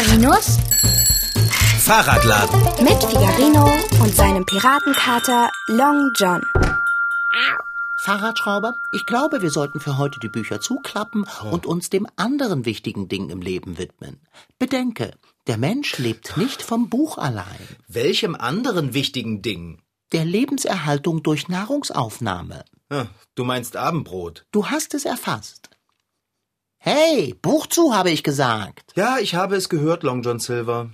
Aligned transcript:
Figarinos 0.00 0.56
Fahrradladen. 1.80 2.58
mit 2.82 3.04
Figarino 3.04 3.70
und 4.02 4.14
seinem 4.16 4.46
Piratenkater 4.46 5.50
Long 5.68 6.10
John. 6.16 6.40
Fahrradschrauber, 8.04 8.72
ich 8.94 9.04
glaube, 9.04 9.42
wir 9.42 9.50
sollten 9.50 9.78
für 9.78 9.98
heute 9.98 10.18
die 10.18 10.30
Bücher 10.30 10.58
zuklappen 10.62 11.26
und 11.50 11.66
uns 11.66 11.90
dem 11.90 12.06
anderen 12.16 12.64
wichtigen 12.64 13.08
Ding 13.08 13.28
im 13.28 13.42
Leben 13.42 13.76
widmen. 13.76 14.18
Bedenke, 14.58 15.10
der 15.46 15.58
Mensch 15.58 15.98
lebt 15.98 16.38
nicht 16.38 16.62
vom 16.62 16.88
Buch 16.88 17.18
allein, 17.18 17.60
Welchem 17.86 18.34
anderen 18.34 18.94
wichtigen 18.94 19.42
Ding? 19.42 19.82
der 20.12 20.24
Lebenserhaltung 20.24 21.22
durch 21.22 21.48
Nahrungsaufnahme. 21.48 22.64
Ah, 22.88 23.04
Du 23.34 23.44
meinst 23.44 23.76
Abendbrot. 23.76 24.46
Du 24.50 24.68
hast 24.70 24.94
es 24.94 25.04
erfasst. 25.04 25.59
Hey, 26.82 27.34
Buch 27.42 27.66
zu, 27.66 27.94
habe 27.94 28.10
ich 28.10 28.22
gesagt. 28.22 28.94
Ja, 28.96 29.18
ich 29.18 29.34
habe 29.34 29.54
es 29.54 29.68
gehört, 29.68 30.02
Long 30.02 30.22
John 30.22 30.38
Silver. 30.38 30.88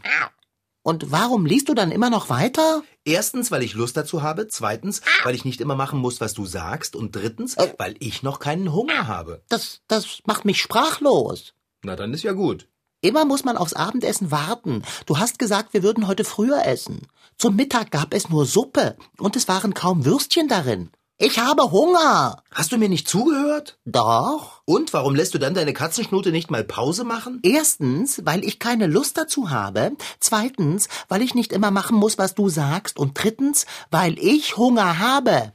Und 0.83 1.13
warum 1.13 1.47
liest 1.47 1.69
du 1.69 1.75
dann 1.75 1.93
immer 1.93 2.11
noch 2.11 2.29
weiter? 2.29 2.83
Erstens, 3.05 3.53
weil 3.53 3.63
ich 3.63 3.75
Lust 3.75 3.97
dazu 3.97 4.21
habe. 4.21 4.49
Zweitens, 4.49 5.01
weil 5.23 5.37
ich 5.37 5.45
nicht 5.45 5.61
immer 5.61 5.77
machen 5.77 6.01
muss, 6.01 6.21
was 6.21 6.35
du 6.35 6.45
sagst. 6.45 6.97
Und 6.97 7.15
drittens, 7.15 7.57
weil 7.79 7.95
ich 8.01 8.25
noch 8.25 8.41
keinen 8.41 8.73
Hunger 8.73 9.07
habe. 9.07 9.43
Das, 9.49 9.81
das 9.87 10.23
macht 10.27 10.45
mich 10.45 10.61
sprachlos. 10.61 11.55
Na, 11.85 11.95
dann 11.95 12.13
ist 12.13 12.25
ja 12.25 12.33
gut. 12.33 12.67
Immer 13.01 13.25
muss 13.25 13.45
man 13.45 13.57
aufs 13.57 13.75
Abendessen 13.75 14.33
warten. 14.33 14.83
Du 15.07 15.19
hast 15.19 15.39
gesagt, 15.39 15.73
wir 15.73 15.85
würden 15.85 16.09
heute 16.09 16.25
früher 16.25 16.67
essen. 16.67 17.07
Zum 17.39 17.55
Mittag 17.55 17.93
gab 17.93 18.13
es 18.13 18.29
nur 18.29 18.45
Suppe 18.45 18.97
und 19.19 19.37
es 19.37 19.47
waren 19.47 19.73
kaum 19.73 20.05
Würstchen 20.05 20.49
darin. 20.49 20.91
Ich 21.19 21.39
habe 21.39 21.71
Hunger. 21.71 22.43
Hast 22.53 22.73
du 22.73 22.77
mir 22.79 22.91
nicht 22.91 23.09
zugehört? 23.09 23.79
Doch. 23.87 24.61
Und 24.67 24.93
warum 24.93 25.15
lässt 25.15 25.33
du 25.33 25.39
dann 25.39 25.55
deine 25.55 25.73
Katzenschnute 25.73 26.31
nicht 26.31 26.51
mal 26.51 26.63
Pause 26.63 27.05
machen? 27.05 27.41
Erstens, 27.43 28.21
weil 28.27 28.45
ich 28.45 28.59
keine 28.59 28.87
Lust 28.87 29.17
dazu 29.17 29.49
habe. 29.49 29.97
Zweitens, 30.21 30.89
weil 31.09 31.23
ich 31.23 31.35
nicht 31.35 31.53
immer 31.53 31.71
machen 31.71 31.97
muss, 31.97 32.19
was 32.19 32.35
du 32.35 32.51
sagst. 32.51 32.99
Und 32.99 33.15
drittens, 33.23 33.65
weil 33.91 34.19
ich 34.19 34.59
Hunger 34.59 34.99
habe. 34.99 35.55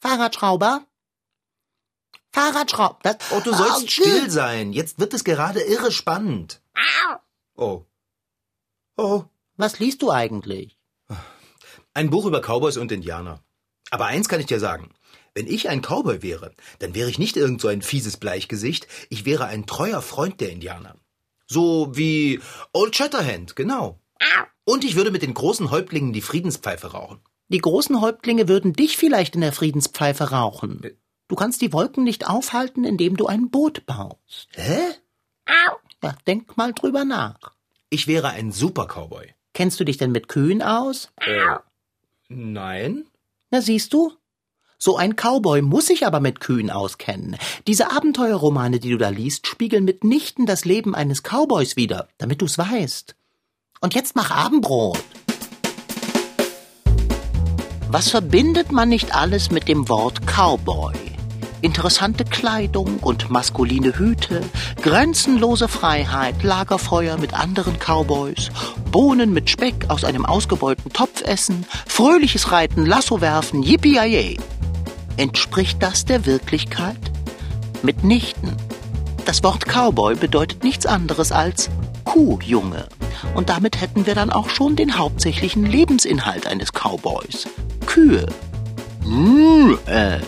Fahrradschrauber? 0.00 0.86
Fahrradschrauber. 2.30 2.98
Das, 3.02 3.16
Oh, 3.32 3.40
du 3.40 3.52
sollst 3.52 3.84
Ah, 3.84 3.88
still 3.88 4.30
sein. 4.30 4.72
Jetzt 4.72 5.00
wird 5.00 5.14
es 5.14 5.24
gerade 5.24 5.60
irre 5.62 5.90
spannend. 5.90 6.62
Oh. 7.56 7.84
Oh. 8.96 9.24
Was 9.56 9.80
liest 9.80 10.02
du 10.02 10.12
eigentlich? 10.12 10.78
Ein 11.94 12.10
Buch 12.10 12.26
über 12.26 12.40
Cowboys 12.40 12.76
und 12.76 12.92
Indianer. 12.92 13.40
Aber 13.90 14.06
eins 14.06 14.28
kann 14.28 14.40
ich 14.40 14.46
dir 14.46 14.60
sagen. 14.60 14.90
Wenn 15.34 15.46
ich 15.46 15.68
ein 15.68 15.82
Cowboy 15.82 16.22
wäre, 16.22 16.52
dann 16.80 16.94
wäre 16.94 17.08
ich 17.10 17.18
nicht 17.18 17.36
irgend 17.36 17.60
so 17.60 17.68
ein 17.68 17.82
fieses 17.82 18.16
Bleichgesicht. 18.16 18.88
Ich 19.08 19.24
wäre 19.24 19.46
ein 19.46 19.66
treuer 19.66 20.02
Freund 20.02 20.40
der 20.40 20.50
Indianer. 20.50 20.96
So 21.46 21.96
wie 21.96 22.40
Old 22.72 22.96
Shatterhand, 22.96 23.56
genau. 23.56 24.00
Und 24.64 24.84
ich 24.84 24.96
würde 24.96 25.10
mit 25.10 25.22
den 25.22 25.34
großen 25.34 25.70
Häuptlingen 25.70 26.12
die 26.12 26.22
Friedenspfeife 26.22 26.88
rauchen. 26.88 27.20
Die 27.48 27.60
großen 27.60 28.00
Häuptlinge 28.00 28.48
würden 28.48 28.74
dich 28.74 28.96
vielleicht 28.96 29.34
in 29.34 29.40
der 29.40 29.52
Friedenspfeife 29.52 30.30
rauchen. 30.30 30.82
Du 31.28 31.36
kannst 31.36 31.62
die 31.62 31.72
Wolken 31.72 32.04
nicht 32.04 32.28
aufhalten, 32.28 32.84
indem 32.84 33.16
du 33.16 33.26
ein 33.26 33.50
Boot 33.50 33.86
baust. 33.86 34.48
Hä? 34.54 34.78
Ja, 36.02 36.16
denk 36.26 36.56
mal 36.56 36.72
drüber 36.72 37.04
nach. 37.04 37.52
Ich 37.90 38.06
wäre 38.06 38.30
ein 38.30 38.52
super 38.52 38.86
Cowboy. 38.86 39.34
Kennst 39.54 39.80
du 39.80 39.84
dich 39.84 39.96
denn 39.96 40.12
mit 40.12 40.28
Kühen 40.28 40.62
aus? 40.62 41.10
Nein? 42.28 43.06
Na 43.50 43.62
siehst 43.62 43.94
du? 43.94 44.12
So 44.78 44.96
ein 44.96 45.16
Cowboy 45.16 45.62
muss 45.62 45.86
sich 45.86 46.06
aber 46.06 46.20
mit 46.20 46.38
Kühen 46.38 46.70
auskennen. 46.70 47.36
Diese 47.66 47.90
Abenteuerromane, 47.90 48.78
die 48.78 48.90
du 48.90 48.98
da 48.98 49.08
liest, 49.08 49.46
spiegeln 49.46 49.84
mitnichten 49.84 50.46
das 50.46 50.64
Leben 50.64 50.94
eines 50.94 51.22
Cowboys 51.22 51.74
wider, 51.74 52.08
damit 52.18 52.42
du's 52.42 52.58
weißt. 52.58 53.16
Und 53.80 53.94
jetzt 53.94 54.14
mach 54.16 54.30
Abendbrot. 54.30 55.02
Was 57.90 58.10
verbindet 58.10 58.70
man 58.70 58.90
nicht 58.90 59.14
alles 59.14 59.50
mit 59.50 59.66
dem 59.66 59.88
Wort 59.88 60.26
Cowboy? 60.26 61.07
Interessante 61.60 62.24
Kleidung 62.24 62.98
und 63.00 63.30
maskuline 63.30 63.98
Hüte, 63.98 64.42
grenzenlose 64.80 65.66
Freiheit, 65.66 66.42
Lagerfeuer 66.42 67.18
mit 67.18 67.34
anderen 67.34 67.78
Cowboys, 67.78 68.50
Bohnen 68.92 69.32
mit 69.32 69.50
Speck 69.50 69.86
aus 69.88 70.04
einem 70.04 70.24
ausgebeulten 70.24 70.92
Topf 70.92 71.22
essen, 71.22 71.66
fröhliches 71.86 72.52
Reiten, 72.52 72.86
Lasso 72.86 73.20
werfen, 73.20 73.62
yippie 73.62 74.38
Entspricht 75.16 75.82
das 75.82 76.04
der 76.04 76.26
Wirklichkeit? 76.26 76.96
Mitnichten. 77.82 78.56
Das 79.24 79.42
Wort 79.42 79.66
Cowboy 79.66 80.14
bedeutet 80.14 80.62
nichts 80.62 80.86
anderes 80.86 81.32
als 81.32 81.70
Kuhjunge. 82.04 82.86
Und 83.34 83.48
damit 83.48 83.80
hätten 83.80 84.06
wir 84.06 84.14
dann 84.14 84.30
auch 84.30 84.48
schon 84.48 84.76
den 84.76 84.96
hauptsächlichen 84.96 85.66
Lebensinhalt 85.66 86.46
eines 86.46 86.72
Cowboys. 86.72 87.48
Kühe. 87.84 88.26
Mm, 89.04 89.74
äh. 89.86 90.20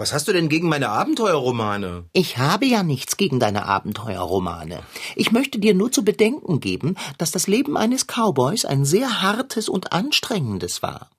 Was 0.00 0.14
hast 0.14 0.28
du 0.28 0.32
denn 0.32 0.48
gegen 0.48 0.66
meine 0.66 0.88
Abenteuerromane? 0.88 2.06
Ich 2.14 2.38
habe 2.38 2.64
ja 2.64 2.82
nichts 2.82 3.18
gegen 3.18 3.38
deine 3.38 3.66
Abenteuerromane. 3.66 4.82
Ich 5.14 5.30
möchte 5.30 5.58
dir 5.58 5.74
nur 5.74 5.92
zu 5.92 6.02
bedenken 6.04 6.58
geben, 6.58 6.96
dass 7.18 7.32
das 7.32 7.46
Leben 7.46 7.76
eines 7.76 8.06
Cowboys 8.06 8.64
ein 8.64 8.86
sehr 8.86 9.20
hartes 9.20 9.68
und 9.68 9.92
anstrengendes 9.92 10.82
war. 10.82 11.10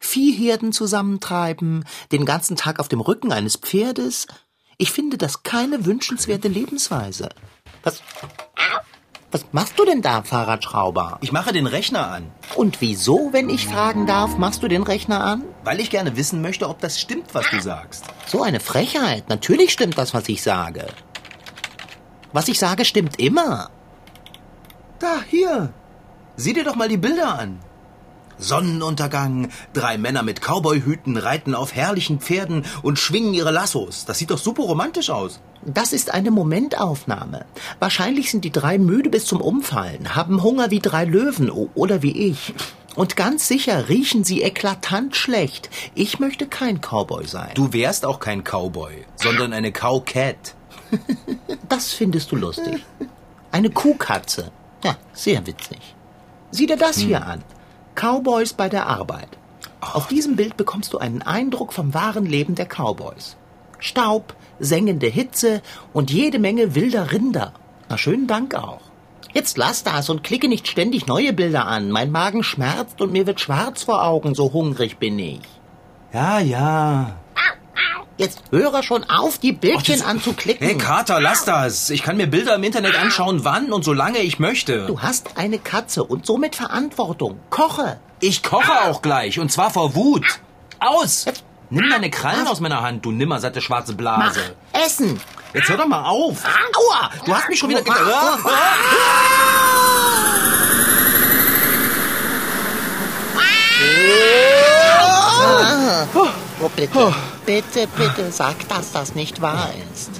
Viehherden 0.00 0.72
zusammentreiben, 0.72 1.84
den 2.10 2.26
ganzen 2.26 2.56
Tag 2.56 2.80
auf 2.80 2.88
dem 2.88 3.00
Rücken 3.00 3.30
eines 3.30 3.54
Pferdes. 3.56 4.26
Ich 4.78 4.90
finde 4.90 5.16
das 5.16 5.44
keine 5.44 5.86
wünschenswerte 5.86 6.48
Lebensweise. 6.48 7.28
Was, 7.84 8.02
was 9.30 9.44
machst 9.52 9.78
du 9.78 9.84
denn 9.84 10.00
da, 10.00 10.22
Fahrradschrauber? 10.22 11.18
Ich 11.20 11.32
mache 11.32 11.52
den 11.52 11.66
Rechner 11.66 12.10
an, 12.10 12.30
Und 12.54 12.80
wieso, 12.80 13.28
wenn 13.32 13.50
ich 13.50 13.66
fragen 13.66 14.06
darf, 14.06 14.38
machst 14.38 14.62
du 14.62 14.68
den 14.68 14.82
Rechner 14.82 15.22
an? 15.22 15.42
weil 15.64 15.80
ich 15.80 15.90
gerne 15.90 16.16
wissen 16.16 16.40
möchte, 16.40 16.66
ob 16.68 16.80
das 16.80 16.98
stimmt, 16.98 17.34
was 17.34 17.44
du 17.50 17.60
sagst. 17.60 18.04
So 18.26 18.42
eine 18.42 18.58
Frechheit. 18.60 19.28
Natürlich 19.28 19.70
stimmt 19.72 19.98
das, 19.98 20.14
was 20.14 20.26
ich 20.30 20.42
sage. 20.42 20.86
Was 22.32 22.48
ich 22.48 22.58
sage, 22.58 22.86
stimmt 22.86 23.18
immer. 23.20 23.68
Da, 24.98 25.20
hier. 25.28 25.74
Sieh 26.36 26.54
dir 26.54 26.64
doch 26.64 26.74
mal 26.76 26.88
die 26.88 26.96
Bilder 26.96 27.38
an. 27.38 27.58
Sonnenuntergang, 28.38 29.50
drei 29.72 29.98
Männer 29.98 30.22
mit 30.22 30.40
Cowboyhüten 30.40 31.16
reiten 31.16 31.54
auf 31.54 31.74
herrlichen 31.74 32.20
Pferden 32.20 32.64
und 32.82 32.98
schwingen 32.98 33.34
ihre 33.34 33.50
Lassos. 33.50 34.04
Das 34.04 34.18
sieht 34.18 34.30
doch 34.30 34.38
super 34.38 34.62
romantisch 34.62 35.10
aus. 35.10 35.40
Das 35.64 35.92
ist 35.92 36.14
eine 36.14 36.30
Momentaufnahme. 36.30 37.44
Wahrscheinlich 37.80 38.30
sind 38.30 38.44
die 38.44 38.52
drei 38.52 38.78
müde 38.78 39.10
bis 39.10 39.24
zum 39.24 39.40
Umfallen, 39.40 40.14
haben 40.14 40.42
Hunger 40.42 40.70
wie 40.70 40.80
drei 40.80 41.04
Löwen 41.04 41.50
oder 41.50 42.02
wie 42.02 42.28
ich. 42.28 42.54
Und 42.94 43.16
ganz 43.16 43.46
sicher 43.46 43.88
riechen 43.88 44.24
sie 44.24 44.42
eklatant 44.42 45.14
schlecht. 45.14 45.70
Ich 45.94 46.18
möchte 46.18 46.46
kein 46.46 46.80
Cowboy 46.80 47.26
sein. 47.26 47.50
Du 47.54 47.72
wärst 47.72 48.04
auch 48.04 48.18
kein 48.18 48.42
Cowboy, 48.42 49.04
sondern 49.16 49.52
eine 49.52 49.72
Cowcat. 49.72 50.54
Das 51.68 51.92
findest 51.92 52.32
du 52.32 52.36
lustig. 52.36 52.82
Eine 53.52 53.68
Kuhkatze. 53.68 54.50
Ja, 54.82 54.96
sehr 55.12 55.46
witzig. 55.46 55.94
Sieh 56.50 56.66
dir 56.66 56.78
das 56.78 56.96
hier 56.96 57.26
an. 57.26 57.44
Cowboys 57.98 58.52
bei 58.52 58.68
der 58.68 58.86
Arbeit. 58.86 59.28
Auf 59.80 60.06
diesem 60.06 60.36
Bild 60.36 60.56
bekommst 60.56 60.92
du 60.92 60.98
einen 60.98 61.22
Eindruck 61.22 61.72
vom 61.72 61.94
wahren 61.94 62.26
Leben 62.26 62.54
der 62.54 62.66
Cowboys. 62.66 63.36
Staub, 63.80 64.36
sengende 64.60 65.08
Hitze 65.08 65.62
und 65.92 66.12
jede 66.12 66.38
Menge 66.38 66.76
wilder 66.76 67.10
Rinder. 67.10 67.54
Na, 67.88 67.98
schönen 67.98 68.28
Dank 68.28 68.54
auch. 68.54 68.82
Jetzt 69.34 69.58
lass 69.58 69.82
das 69.82 70.10
und 70.10 70.22
klicke 70.22 70.46
nicht 70.46 70.68
ständig 70.68 71.08
neue 71.08 71.32
Bilder 71.32 71.66
an. 71.66 71.90
Mein 71.90 72.12
Magen 72.12 72.44
schmerzt 72.44 73.00
und 73.00 73.12
mir 73.12 73.26
wird 73.26 73.40
schwarz 73.40 73.82
vor 73.82 74.04
Augen, 74.04 74.36
so 74.36 74.52
hungrig 74.52 74.98
bin 74.98 75.18
ich. 75.18 75.40
Ja, 76.12 76.38
ja. 76.38 77.16
Jetzt 78.18 78.42
höre 78.50 78.82
schon 78.82 79.04
auf, 79.08 79.38
die 79.38 79.52
Bildchen 79.52 80.02
anzuklicken. 80.02 80.66
Hey, 80.66 80.76
Kater, 80.76 81.20
lass 81.20 81.44
das. 81.44 81.88
Ich 81.88 82.02
kann 82.02 82.16
mir 82.16 82.26
Bilder 82.26 82.56
im 82.56 82.64
Internet 82.64 82.96
anschauen, 82.96 83.44
wann 83.44 83.72
und 83.72 83.84
solange 83.84 84.18
ich 84.18 84.40
möchte. 84.40 84.86
Du 84.86 85.00
hast 85.00 85.36
eine 85.36 85.60
Katze 85.60 86.02
und 86.02 86.26
somit 86.26 86.56
Verantwortung. 86.56 87.38
Koche. 87.48 88.00
Ich 88.18 88.42
koche 88.42 88.72
auch 88.88 89.02
gleich, 89.02 89.38
und 89.38 89.52
zwar 89.52 89.70
vor 89.70 89.94
Wut. 89.94 90.40
Aus! 90.80 91.26
Nimm 91.70 91.88
deine 91.90 92.10
Krallen 92.10 92.48
aus 92.48 92.58
meiner 92.58 92.82
Hand, 92.82 93.04
du 93.04 93.12
nimmersatte 93.12 93.60
schwarze 93.60 93.92
Mach 93.92 93.98
Blase. 93.98 94.40
Essen. 94.72 95.20
Jetzt 95.54 95.68
hör 95.68 95.76
doch 95.76 95.86
mal 95.86 96.04
auf. 96.04 96.42
Aua! 96.44 97.10
Du 97.24 97.32
hast 97.32 97.48
mich 97.48 97.58
schon 97.58 97.70
wieder... 97.70 97.82
ge- 97.82 97.92
Ah, 97.94 98.36
ah. 98.44 98.48
Oh, 106.60 106.68
bitte, 106.74 107.14
bitte, 107.48 107.88
bitte, 107.96 108.30
sag, 108.30 108.68
dass 108.68 108.92
das 108.92 109.14
nicht 109.14 109.40
wahr 109.40 109.70
ist. 109.90 110.10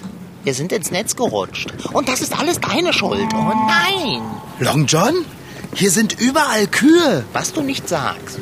Wir 0.45 0.55
sind 0.55 0.73
ins 0.73 0.91
Netz 0.91 1.15
gerutscht. 1.15 1.75
Und 1.93 2.09
das 2.09 2.23
ist 2.23 2.39
alles 2.39 2.59
deine 2.59 2.95
Schuld. 2.95 3.29
Oh 3.35 3.53
nein. 3.67 4.23
Long 4.61 4.87
John? 4.87 5.27
Hier 5.75 5.91
sind 5.91 6.19
überall 6.19 6.67
Kühe. 6.69 7.25
Was 7.35 7.53
du 7.53 7.61
nicht 7.61 7.87
sagst. 7.87 8.39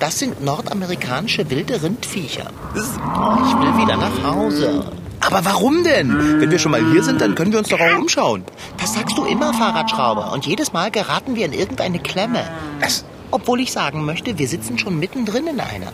Das 0.00 0.18
sind 0.18 0.42
nordamerikanische 0.42 1.48
wilde 1.48 1.80
Rindviecher. 1.80 2.50
Ich 2.74 2.82
will 2.82 3.80
wieder 3.80 3.96
nach 3.96 4.24
Hause. 4.24 4.90
Aber 5.20 5.44
warum 5.44 5.84
denn? 5.84 6.40
Wenn 6.40 6.50
wir 6.50 6.58
schon 6.58 6.72
mal 6.72 6.84
hier 6.90 7.04
sind, 7.04 7.20
dann 7.20 7.36
können 7.36 7.52
wir 7.52 7.60
uns 7.60 7.68
doch 7.68 7.80
auch 7.80 7.98
umschauen. 7.98 8.42
Das 8.80 8.94
sagst 8.94 9.16
du 9.16 9.24
immer, 9.24 9.54
Fahrradschrauber. 9.54 10.32
Und 10.32 10.44
jedes 10.44 10.72
Mal 10.72 10.90
geraten 10.90 11.36
wir 11.36 11.46
in 11.46 11.52
irgendeine 11.52 12.00
Klemme. 12.00 12.42
Was? 12.80 13.04
Obwohl 13.30 13.60
ich 13.60 13.70
sagen 13.70 14.04
möchte, 14.04 14.38
wir 14.38 14.48
sitzen 14.48 14.76
schon 14.76 14.98
mittendrin 14.98 15.46
in 15.46 15.60
einer. 15.60 15.92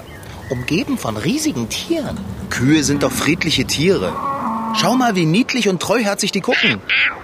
Umgeben 0.50 0.98
von 0.98 1.16
riesigen 1.16 1.68
Tieren. 1.68 2.18
Kühe 2.50 2.82
sind 2.82 3.04
doch 3.04 3.12
friedliche 3.12 3.64
Tiere. 3.66 4.12
Schau 4.74 4.96
mal, 4.96 5.14
wie 5.14 5.24
niedlich 5.24 5.68
und 5.68 5.80
treuherzig 5.80 6.32
die 6.32 6.40
gucken. 6.40 6.80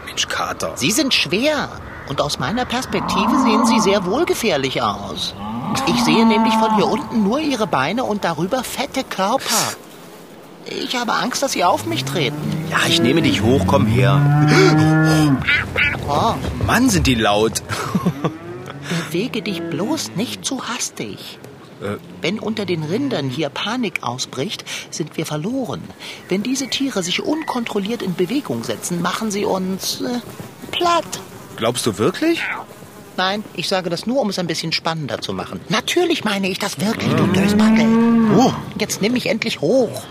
Mensch, 0.07 0.29
Kater. 0.29 0.73
Sie 0.77 0.93
sind 0.93 1.13
schwer. 1.13 1.69
Und 2.09 2.21
aus 2.21 2.39
meiner 2.39 2.65
Perspektive 2.65 3.39
sehen 3.43 3.67
sie 3.67 3.81
sehr 3.81 4.07
wohlgefährlich 4.07 4.81
aus. 4.81 5.35
Ich 5.89 6.05
sehe 6.05 6.25
nämlich 6.25 6.55
von 6.55 6.77
hier 6.77 6.87
unten 6.87 7.25
nur 7.25 7.41
ihre 7.41 7.67
Beine 7.67 8.05
und 8.05 8.25
darüber 8.25 8.63
fette 8.63 9.03
Körper. 9.03 9.73
Ich 10.67 10.97
habe 10.97 11.13
Angst, 11.13 11.43
dass 11.43 11.53
sie 11.53 11.65
auf 11.65 11.87
mich 11.87 12.05
treten. 12.05 12.37
Ja, 12.71 12.79
ich 12.89 13.01
nehme 13.01 13.23
dich 13.23 13.43
hoch, 13.43 13.65
komm 13.67 13.87
her. 13.87 14.21
Oh, 16.09 16.35
Mann, 16.65 16.89
sind 16.91 17.07
die 17.07 17.15
laut. 17.15 17.63
bewege 19.11 19.43
dich 19.43 19.63
bloß 19.63 20.13
nicht 20.17 20.45
zu 20.45 20.69
hastig. 20.69 21.39
Wenn 22.23 22.39
unter 22.39 22.65
den 22.65 22.83
Rindern 22.83 23.29
hier 23.29 23.49
Panik 23.49 24.03
ausbricht, 24.03 24.65
sind 24.91 25.17
wir 25.17 25.27
verloren. 25.27 25.83
Wenn 26.29 26.43
diese 26.43 26.69
Tiere 26.69 27.03
sich 27.03 27.23
unkontrolliert 27.23 28.03
in 28.03 28.15
Bewegung 28.15 28.65
setzen, 28.65 29.03
machen 29.03 29.31
sie 29.31 29.45
uns 29.45 30.01
äh, 30.01 30.21
platt. 30.71 31.21
Glaubst 31.57 31.87
du 31.87 31.99
wirklich? 31.99 32.41
Nein, 33.17 33.45
ich 33.55 33.69
sage 33.69 33.89
das 33.89 34.07
nur, 34.07 34.21
um 34.21 34.29
es 34.29 34.39
ein 34.39 34.47
bisschen 34.47 34.73
spannender 34.73 35.21
zu 35.21 35.33
machen. 35.33 35.61
Natürlich 35.69 36.25
meine 36.25 36.49
ich 36.49 36.59
das 36.59 36.81
wirklich, 36.81 37.13
du 37.15 37.27
Dösbackel. 37.29 37.87
Oh, 38.37 38.53
Jetzt 38.79 39.01
nimm 39.01 39.13
mich 39.13 39.27
endlich 39.27 39.61
hoch. 39.61 40.03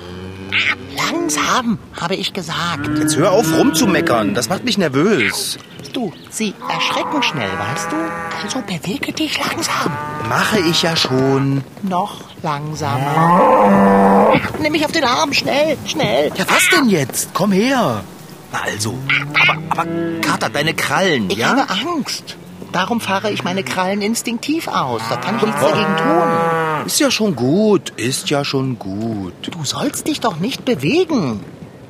Langsam, 0.95 1.77
habe 1.99 2.15
ich 2.15 2.33
gesagt. 2.33 2.87
jetzt 2.99 3.15
hör 3.17 3.31
auf 3.31 3.45
rumzumeckern. 3.57 4.33
Das 4.33 4.49
macht 4.49 4.63
mich 4.65 4.77
nervös. 4.77 5.57
Du, 5.93 6.11
sie 6.29 6.53
erschrecken 6.69 7.23
schnell, 7.23 7.49
weißt 7.49 7.91
du? 7.91 7.95
Also 8.43 8.61
bewege 8.61 9.13
dich 9.13 9.37
langsam. 9.39 9.91
Mache 10.29 10.59
ich 10.59 10.81
ja 10.81 10.95
schon. 10.95 11.63
Noch 11.83 12.21
langsamer. 12.43 14.33
Nimm 14.61 14.71
mich 14.71 14.83
auf 14.85 14.91
den 14.91 15.03
Arm, 15.05 15.31
schnell, 15.33 15.77
schnell. 15.85 16.31
Ja, 16.35 16.45
was 16.47 16.69
denn 16.69 16.89
jetzt? 16.89 17.29
Komm 17.33 17.51
her. 17.51 18.03
Na 18.51 18.59
also. 18.63 18.93
Aber, 19.41 19.57
aber, 19.69 19.85
Kater, 20.21 20.49
deine 20.49 20.73
Krallen, 20.73 21.29
Ich 21.29 21.37
ja? 21.37 21.47
habe 21.49 21.69
Angst. 21.69 22.35
Darum 22.75 22.99
fahre 22.99 23.31
ich 23.31 23.45
meine 23.45 23.63
Krallen 23.63 24.01
instinktiv 24.01 24.67
aus. 24.67 25.01
Da 25.07 25.15
kann 25.15 25.37
ich 25.37 25.43
nichts 25.43 25.61
dagegen 25.61 25.95
tun. 25.95 26.85
Ist 26.85 26.99
ja 26.99 27.09
schon 27.09 27.33
gut. 27.37 27.93
Ist 27.95 28.29
ja 28.29 28.43
schon 28.43 28.77
gut. 28.77 29.31
Du 29.49 29.63
sollst 29.63 30.09
dich 30.09 30.19
doch 30.19 30.41
nicht 30.41 30.65
bewegen. 30.65 31.39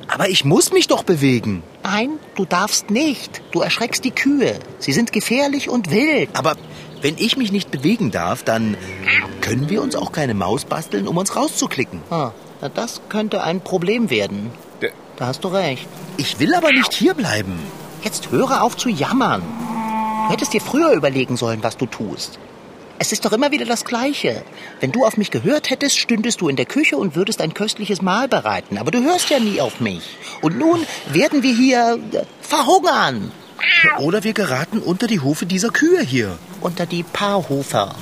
Aber 0.06 0.28
ich 0.28 0.44
muss 0.44 0.72
mich 0.72 0.86
doch 0.86 1.02
bewegen. 1.02 1.64
Nein, 1.82 2.10
du 2.36 2.44
darfst 2.44 2.90
nicht. 2.90 3.42
Du 3.50 3.62
erschreckst 3.62 4.04
die 4.04 4.12
Kühe. 4.12 4.60
Sie 4.78 4.92
sind 4.92 5.12
gefährlich 5.12 5.68
und 5.68 5.90
wild. 5.90 6.28
Aber 6.34 6.54
wenn 7.02 7.18
ich 7.18 7.36
mich 7.36 7.50
nicht 7.50 7.72
bewegen 7.72 8.12
darf, 8.12 8.44
dann 8.44 8.76
können 9.40 9.68
wir 9.68 9.82
uns 9.82 9.96
auch 9.96 10.12
keine 10.12 10.34
Maus 10.34 10.66
basteln, 10.66 11.08
um 11.08 11.16
uns 11.16 11.34
rauszuklicken. 11.34 12.00
Ah, 12.10 12.30
na, 12.60 12.68
das 12.68 13.00
könnte 13.08 13.42
ein 13.42 13.60
Problem 13.60 14.08
werden. 14.08 14.52
Da 15.16 15.26
hast 15.26 15.42
du 15.42 15.48
recht. 15.48 15.88
Ich 16.16 16.38
will 16.38 16.54
aber 16.54 16.70
nicht 16.70 16.92
hierbleiben. 16.92 17.58
Jetzt 18.04 18.30
höre 18.30 18.62
auf 18.62 18.76
zu 18.76 18.88
jammern. 18.88 19.42
Du 20.26 20.32
hättest 20.32 20.54
dir 20.54 20.60
früher 20.60 20.90
überlegen 20.90 21.36
sollen, 21.36 21.62
was 21.62 21.76
du 21.76 21.86
tust. 21.86 22.40
Es 22.98 23.12
ist 23.12 23.24
doch 23.24 23.32
immer 23.32 23.52
wieder 23.52 23.64
das 23.64 23.84
Gleiche. 23.84 24.42
Wenn 24.80 24.90
du 24.90 25.04
auf 25.04 25.16
mich 25.16 25.30
gehört 25.30 25.70
hättest, 25.70 25.98
stündest 25.98 26.40
du 26.40 26.48
in 26.48 26.56
der 26.56 26.66
Küche 26.66 26.96
und 26.96 27.14
würdest 27.14 27.40
ein 27.40 27.54
köstliches 27.54 28.02
Mahl 28.02 28.26
bereiten. 28.26 28.76
Aber 28.78 28.90
du 28.90 29.04
hörst 29.04 29.30
ja 29.30 29.38
nie 29.38 29.60
auf 29.60 29.78
mich. 29.78 30.16
Und 30.42 30.58
nun 30.58 30.84
werden 31.12 31.44
wir 31.44 31.54
hier 31.54 32.00
äh, 32.12 32.22
verhungern. 32.40 33.30
Oder 34.00 34.24
wir 34.24 34.32
geraten 34.32 34.80
unter 34.80 35.06
die 35.06 35.20
Hufe 35.20 35.46
dieser 35.46 35.68
Kühe 35.68 36.02
hier. 36.02 36.36
Unter 36.60 36.86
die 36.86 37.04
Paarhufer, 37.04 37.94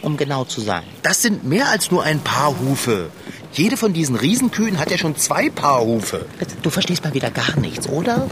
um 0.00 0.16
genau 0.16 0.44
zu 0.44 0.62
sein. 0.62 0.84
Das 1.02 1.20
sind 1.20 1.44
mehr 1.44 1.68
als 1.68 1.90
nur 1.90 2.04
ein 2.04 2.20
paar 2.20 2.58
Hufe. 2.58 3.10
Jede 3.52 3.76
von 3.76 3.92
diesen 3.92 4.16
Riesenkühen 4.16 4.78
hat 4.78 4.90
ja 4.90 4.96
schon 4.96 5.16
zwei 5.16 5.50
Paar 5.50 5.82
Hufe. 5.82 6.24
Du 6.62 6.70
verstehst 6.70 7.04
mal 7.04 7.12
wieder 7.12 7.30
gar 7.30 7.58
nichts, 7.58 7.86
oder? 7.86 8.28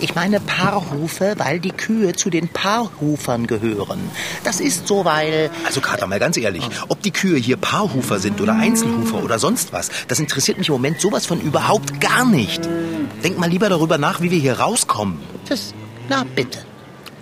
Ich 0.00 0.14
meine 0.14 0.38
Paarhufe, 0.38 1.34
weil 1.38 1.58
die 1.58 1.72
Kühe 1.72 2.12
zu 2.12 2.30
den 2.30 2.48
Paarhufern 2.48 3.46
gehören. 3.46 3.98
Das 4.44 4.60
ist 4.60 4.86
so, 4.86 5.04
weil... 5.04 5.50
Also 5.66 5.80
Kater, 5.80 6.06
mal 6.06 6.20
ganz 6.20 6.36
ehrlich, 6.36 6.62
ob 6.88 7.02
die 7.02 7.10
Kühe 7.10 7.36
hier 7.36 7.56
Paarhufer 7.56 8.20
sind 8.20 8.40
oder 8.40 8.54
Einzelhufer 8.54 9.24
oder 9.24 9.38
sonst 9.38 9.72
was, 9.72 9.90
das 10.06 10.20
interessiert 10.20 10.58
mich 10.58 10.68
im 10.68 10.74
Moment 10.74 11.00
sowas 11.00 11.26
von 11.26 11.40
überhaupt 11.40 12.00
gar 12.00 12.24
nicht. 12.24 12.68
Denk 13.24 13.38
mal 13.38 13.50
lieber 13.50 13.68
darüber 13.68 13.98
nach, 13.98 14.20
wie 14.20 14.30
wir 14.30 14.38
hier 14.38 14.60
rauskommen. 14.60 15.18
Das, 15.48 15.74
na 16.08 16.24
bitte. 16.34 16.60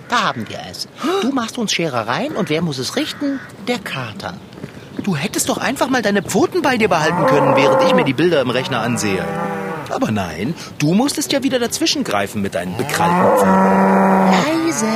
Da 0.08 0.22
haben 0.22 0.48
wir 0.48 0.58
es. 0.70 0.86
Du 1.22 1.32
machst 1.32 1.58
uns 1.58 1.72
Scherereien 1.72 2.36
und 2.36 2.50
wer 2.50 2.62
muss 2.62 2.78
es 2.78 2.94
richten? 2.96 3.40
Der 3.66 3.78
Kater. 3.78 4.34
Du 5.02 5.16
hättest 5.16 5.48
doch 5.48 5.58
einfach 5.58 5.88
mal 5.88 6.02
deine 6.02 6.22
Pfoten 6.22 6.62
bei 6.62 6.76
dir 6.76 6.88
behalten 6.88 7.26
können, 7.26 7.56
während 7.56 7.82
ich 7.84 7.94
mir 7.94 8.04
die 8.04 8.12
Bilder 8.12 8.40
im 8.40 8.50
Rechner 8.50 8.80
ansehe. 8.80 9.24
Aber 9.90 10.10
nein, 10.10 10.54
du 10.78 10.94
musstest 10.94 11.32
ja 11.32 11.42
wieder 11.42 11.58
dazwischen 11.58 12.04
greifen 12.04 12.42
mit 12.42 12.54
deinen 12.54 12.76
bekrallten 12.76 13.38
Pfoten. 13.38 14.66
Leise. 14.66 14.86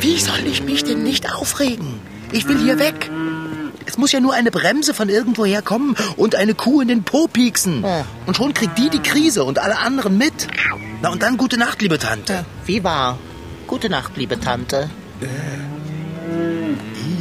Wie 0.00 0.18
soll 0.18 0.46
ich 0.46 0.62
mich 0.62 0.84
denn 0.84 1.02
nicht 1.02 1.32
aufregen? 1.34 2.00
Ich 2.32 2.48
will 2.48 2.58
hier 2.58 2.78
weg. 2.78 3.10
Es 3.86 3.98
muss 3.98 4.12
ja 4.12 4.20
nur 4.20 4.34
eine 4.34 4.50
Bremse 4.50 4.94
von 4.94 5.08
irgendwoher 5.08 5.62
kommen 5.62 5.96
und 6.16 6.34
eine 6.34 6.54
Kuh 6.54 6.80
in 6.80 6.88
den 6.88 7.04
Po 7.04 7.28
pieksen. 7.28 7.82
Ja. 7.82 8.04
Und 8.26 8.36
schon 8.36 8.52
kriegt 8.52 8.76
die 8.78 8.90
die 8.90 9.00
Krise 9.00 9.44
und 9.44 9.58
alle 9.60 9.78
anderen 9.78 10.18
mit. 10.18 10.48
Na 11.02 11.10
und 11.10 11.22
dann 11.22 11.36
gute 11.36 11.56
Nacht, 11.56 11.80
liebe 11.82 11.98
Tante. 11.98 12.44
Wie 12.64 12.82
war? 12.82 13.18
Gute 13.66 13.88
Nacht, 13.88 14.16
liebe 14.16 14.38
Tante. 14.40 14.90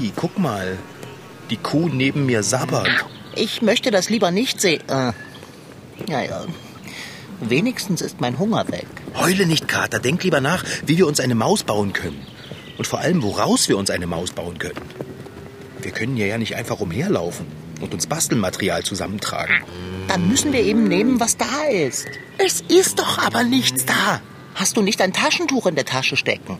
Ih, 0.01 0.11
guck 0.15 0.37
mal. 0.39 0.77
Die 1.49 1.57
Kuh 1.57 1.89
neben 1.89 2.25
mir 2.25 2.41
sabbert. 2.41 2.89
Ich 3.35 3.61
möchte 3.61 3.91
das 3.91 4.09
lieber 4.09 4.31
nicht 4.31 4.59
sehen. 4.59 4.81
Äh, 4.89 5.11
ja, 6.07 6.21
ja. 6.21 6.45
Wenigstens 7.41 8.01
ist 8.01 8.21
mein 8.21 8.39
Hunger 8.39 8.67
weg. 8.69 8.87
Heule 9.15 9.45
nicht, 9.45 9.67
Kater. 9.67 9.99
Denk 9.99 10.23
lieber 10.23 10.41
nach, 10.41 10.63
wie 10.85 10.97
wir 10.97 11.07
uns 11.07 11.19
eine 11.19 11.35
Maus 11.35 11.63
bauen 11.63 11.93
können. 11.93 12.25
Und 12.77 12.87
vor 12.87 12.99
allem, 12.99 13.23
woraus 13.23 13.69
wir 13.69 13.77
uns 13.77 13.89
eine 13.89 14.07
Maus 14.07 14.31
bauen 14.31 14.57
können. 14.57 14.81
Wir 15.81 15.91
können 15.91 16.17
ja 16.17 16.25
ja 16.25 16.37
nicht 16.37 16.55
einfach 16.55 16.79
umherlaufen 16.79 17.45
und 17.81 17.93
uns 17.93 18.07
Bastelmaterial 18.07 18.83
zusammentragen. 18.83 19.55
Dann 20.07 20.27
müssen 20.27 20.53
wir 20.53 20.61
eben 20.61 20.85
nehmen, 20.85 21.19
was 21.19 21.37
da 21.37 21.63
ist. 21.71 22.07
Es 22.37 22.61
ist 22.61 22.99
doch 22.99 23.19
aber 23.19 23.43
nichts 23.43 23.85
da. 23.85 24.21
Hast 24.55 24.77
du 24.77 24.81
nicht 24.81 25.01
ein 25.01 25.11
Taschentuch 25.11 25.67
in 25.67 25.75
der 25.75 25.85
Tasche 25.85 26.15
stecken? 26.15 26.59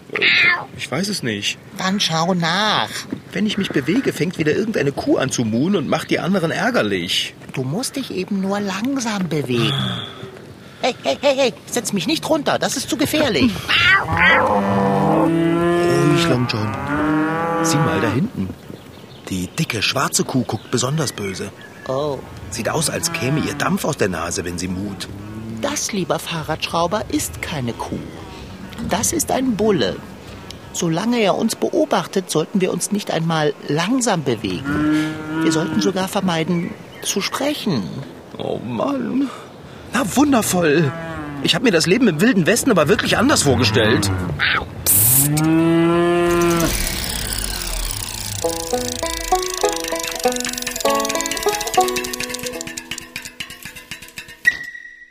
Ich 0.78 0.92
weiß 0.92 1.08
es 1.08 1.24
nicht. 1.24 1.58
Dann 1.78 2.00
schau 2.00 2.34
nach. 2.34 2.90
Wenn 3.32 3.46
ich 3.46 3.58
mich 3.58 3.70
bewege, 3.70 4.12
fängt 4.12 4.38
wieder 4.38 4.54
irgendeine 4.54 4.92
Kuh 4.92 5.18
an 5.18 5.32
zu 5.32 5.46
muhen 5.46 5.76
und 5.76 5.88
macht 5.88 6.10
die 6.10 6.20
anderen 6.20 6.52
ärgerlich. 6.52 7.34
Du 7.56 7.64
musst 7.64 7.96
dich 7.96 8.12
eben 8.12 8.42
nur 8.42 8.60
langsam 8.60 9.30
bewegen. 9.30 9.74
Hey, 10.82 10.94
hey, 11.04 11.18
hey, 11.22 11.36
hey, 11.38 11.54
setz 11.66 11.94
mich 11.94 12.06
nicht 12.06 12.30
runter, 12.30 12.60
das 12.60 12.76
ist 12.76 12.90
zu 12.90 12.98
gefährlich. 12.98 13.50
Ruhig, 15.00 16.28
Long 16.30 16.48
John. 16.50 16.76
Sieh 17.64 17.78
mal 17.78 18.02
da 18.02 18.10
hinten. 18.12 18.50
Die 19.30 19.48
dicke, 19.48 19.82
schwarze 19.82 20.24
Kuh 20.26 20.44
guckt 20.44 20.70
besonders 20.70 21.14
böse. 21.14 21.50
Oh, 21.88 22.20
Sieht 22.52 22.70
aus, 22.70 22.90
als 22.90 23.12
käme 23.14 23.40
ihr 23.40 23.54
Dampf 23.54 23.86
aus 23.86 23.98
der 23.98 24.10
Nase, 24.10 24.46
wenn 24.46 24.58
sie 24.58 24.68
mut. 24.68 25.08
das, 25.62 25.92
lieber 25.94 26.20
Fahrradschrauber, 26.20 27.06
ist 27.10 27.42
keine 27.42 27.74
Kuh. 27.74 27.98
Das 28.90 29.14
ist 29.14 29.32
ein 29.32 29.56
Bulle. 29.56 29.96
Solange 30.74 31.20
er 31.20 31.36
uns 31.36 31.56
beobachtet, 31.56 32.30
sollten 32.30 32.60
wir 32.62 32.72
uns 32.72 32.92
nicht 32.92 33.10
einmal 33.12 33.54
langsam 33.70 34.24
bewegen. 34.24 35.14
Wir 35.42 35.52
sollten 35.52 35.82
sogar 35.82 36.08
vermeiden, 36.10 36.72
zu 37.06 37.22
sprechen. 37.22 37.84
Oh 38.38 38.60
Mann. 38.60 39.30
Na, 39.94 40.04
wundervoll. 40.16 40.92
Ich 41.44 41.56
habe 41.56 41.64
mir 41.64 41.72
das 41.72 41.86
Leben 41.86 42.08
im 42.08 42.22
Wilden 42.22 42.46
Westen 42.46 42.72
aber 42.72 42.88
wirklich 42.88 43.18
anders 43.18 43.44
vorgestellt. 43.44 44.12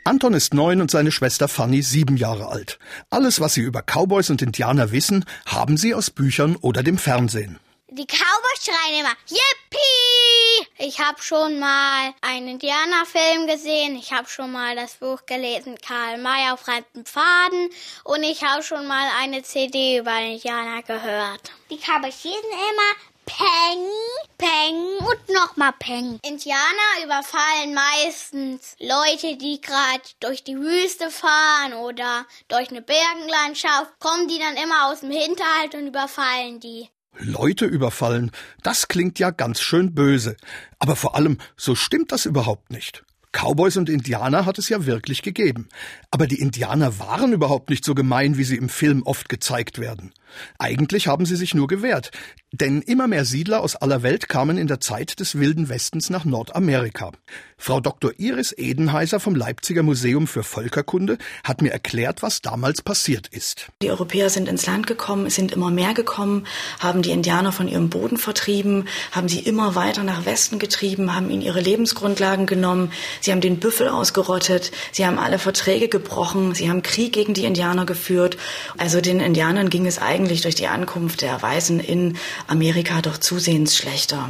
Anton 0.03 0.35
ist 0.35 0.53
neun 0.53 0.81
und 0.81 0.91
seine 0.91 1.11
Schwester 1.11 1.47
Fanny 1.47 1.81
sieben 1.81 2.15
Jahre 2.15 2.47
alt. 2.49 2.77
Alles, 3.09 3.39
was 3.39 3.55
sie 3.55 3.61
über 3.61 3.81
Cowboys 3.81 4.29
und 4.29 4.41
Indianer 4.41 4.91
wissen, 4.91 5.25
haben 5.45 5.77
sie 5.77 5.95
aus 5.95 6.11
Büchern 6.11 6.55
oder 6.57 6.83
dem 6.83 6.97
Fernsehen. 6.97 7.59
Die 7.97 8.05
Cowboys 8.07 8.65
schreien 8.65 8.99
immer 8.99 9.15
Yippie! 9.29 10.67
Ich 10.79 10.99
habe 10.99 11.21
schon 11.23 11.59
mal 11.59 12.13
einen 12.19 12.49
Indianerfilm 12.49 13.47
gesehen, 13.47 13.95
ich 13.95 14.11
habe 14.11 14.27
schon 14.27 14.51
mal 14.51 14.75
das 14.75 14.95
Buch 14.95 15.25
gelesen 15.25 15.77
Karl 15.77 16.17
May 16.17 16.51
auf 16.51 16.59
fremden 16.59 17.05
Pfaden 17.05 17.69
und 18.03 18.21
ich 18.23 18.43
habe 18.43 18.63
schon 18.63 18.85
mal 18.85 19.07
eine 19.21 19.43
CD 19.43 19.99
über 19.99 20.11
Indianer 20.19 20.83
gehört. 20.83 21.53
Die 21.69 21.77
Cowboys 21.77 22.19
hießen 22.21 22.51
immer 22.51 23.15
Penny, 23.25 23.89
Peng 24.37 24.97
und 25.07 25.29
nochmal 25.29 25.73
Peng. 25.79 26.19
Indianer 26.21 27.01
überfallen 27.01 27.73
meistens 27.73 28.75
Leute, 28.77 29.37
die 29.37 29.61
gerade 29.61 30.03
durch 30.19 30.43
die 30.43 30.57
Wüste 30.57 31.09
fahren 31.09 31.73
oder 31.73 32.25
durch 32.49 32.71
eine 32.71 32.81
Bergenlandschaft. 32.81 33.97
Kommen 34.01 34.27
die 34.27 34.39
dann 34.39 34.57
immer 34.57 34.87
aus 34.87 34.99
dem 34.99 35.11
Hinterhalt 35.11 35.75
und 35.75 35.87
überfallen 35.87 36.59
die. 36.59 36.89
Leute 37.19 37.65
überfallen, 37.65 38.31
das 38.63 38.87
klingt 38.87 39.19
ja 39.19 39.31
ganz 39.31 39.61
schön 39.61 39.93
böse. 39.93 40.37
Aber 40.79 40.95
vor 40.95 41.15
allem, 41.15 41.37
so 41.57 41.75
stimmt 41.75 42.11
das 42.11 42.25
überhaupt 42.25 42.71
nicht. 42.71 43.03
Cowboys 43.31 43.75
und 43.75 43.89
Indianer 43.89 44.45
hat 44.45 44.57
es 44.59 44.69
ja 44.69 44.85
wirklich 44.85 45.21
gegeben. 45.21 45.67
Aber 46.09 46.25
die 46.25 46.39
Indianer 46.39 46.99
waren 46.99 47.33
überhaupt 47.33 47.69
nicht 47.69 47.83
so 47.83 47.93
gemein, 47.93 48.37
wie 48.37 48.45
sie 48.45 48.55
im 48.55 48.69
Film 48.69 49.03
oft 49.03 49.27
gezeigt 49.27 49.79
werden. 49.79 50.13
Eigentlich 50.59 51.07
haben 51.07 51.25
sie 51.25 51.35
sich 51.35 51.53
nur 51.53 51.67
gewehrt, 51.67 52.11
denn 52.51 52.81
immer 52.81 53.07
mehr 53.07 53.25
Siedler 53.25 53.61
aus 53.61 53.75
aller 53.75 54.03
Welt 54.03 54.29
kamen 54.29 54.57
in 54.57 54.67
der 54.67 54.79
Zeit 54.79 55.19
des 55.19 55.37
Wilden 55.37 55.69
Westens 55.69 56.09
nach 56.09 56.25
Nordamerika. 56.25 57.11
Frau 57.57 57.79
Dr. 57.79 58.11
Iris 58.17 58.51
Edenheiser 58.51 59.19
vom 59.19 59.35
Leipziger 59.35 59.81
Museum 59.81 60.27
für 60.27 60.43
Völkerkunde 60.43 61.17
hat 61.43 61.61
mir 61.61 61.71
erklärt, 61.71 62.21
was 62.21 62.41
damals 62.41 62.81
passiert 62.81 63.27
ist. 63.27 63.67
Die 63.81 63.89
Europäer 63.89 64.29
sind 64.29 64.49
ins 64.49 64.65
Land 64.65 64.87
gekommen, 64.87 65.29
sind 65.29 65.53
immer 65.53 65.71
mehr 65.71 65.93
gekommen, 65.93 66.45
haben 66.79 67.01
die 67.01 67.11
Indianer 67.11 67.51
von 67.51 67.67
ihrem 67.67 67.89
Boden 67.89 68.17
vertrieben, 68.17 68.87
haben 69.11 69.29
sie 69.29 69.39
immer 69.39 69.75
weiter 69.75 70.03
nach 70.03 70.25
Westen 70.25 70.59
getrieben, 70.59 71.15
haben 71.15 71.29
ihnen 71.29 71.41
ihre 71.41 71.61
Lebensgrundlagen 71.61 72.45
genommen, 72.45 72.91
sie 73.21 73.31
haben 73.31 73.41
den 73.41 73.59
Büffel 73.59 73.87
ausgerottet, 73.87 74.71
sie 74.91 75.05
haben 75.05 75.17
alle 75.17 75.39
Verträge 75.39 75.87
gebrochen, 75.87 76.53
sie 76.53 76.69
haben 76.69 76.81
Krieg 76.81 77.13
gegen 77.13 77.33
die 77.33 77.45
Indianer 77.45 77.85
geführt. 77.85 78.37
Also 78.77 79.01
den 79.01 79.19
Indianern 79.19 79.69
ging 79.69 79.85
es 79.85 79.99
eigentlich 79.99 80.24
durch 80.25 80.55
die 80.55 80.67
Ankunft 80.67 81.21
der 81.21 81.41
Weißen 81.41 81.79
in 81.79 82.17
Amerika 82.47 83.01
doch 83.01 83.17
zusehends 83.17 83.75
schlechter. 83.75 84.29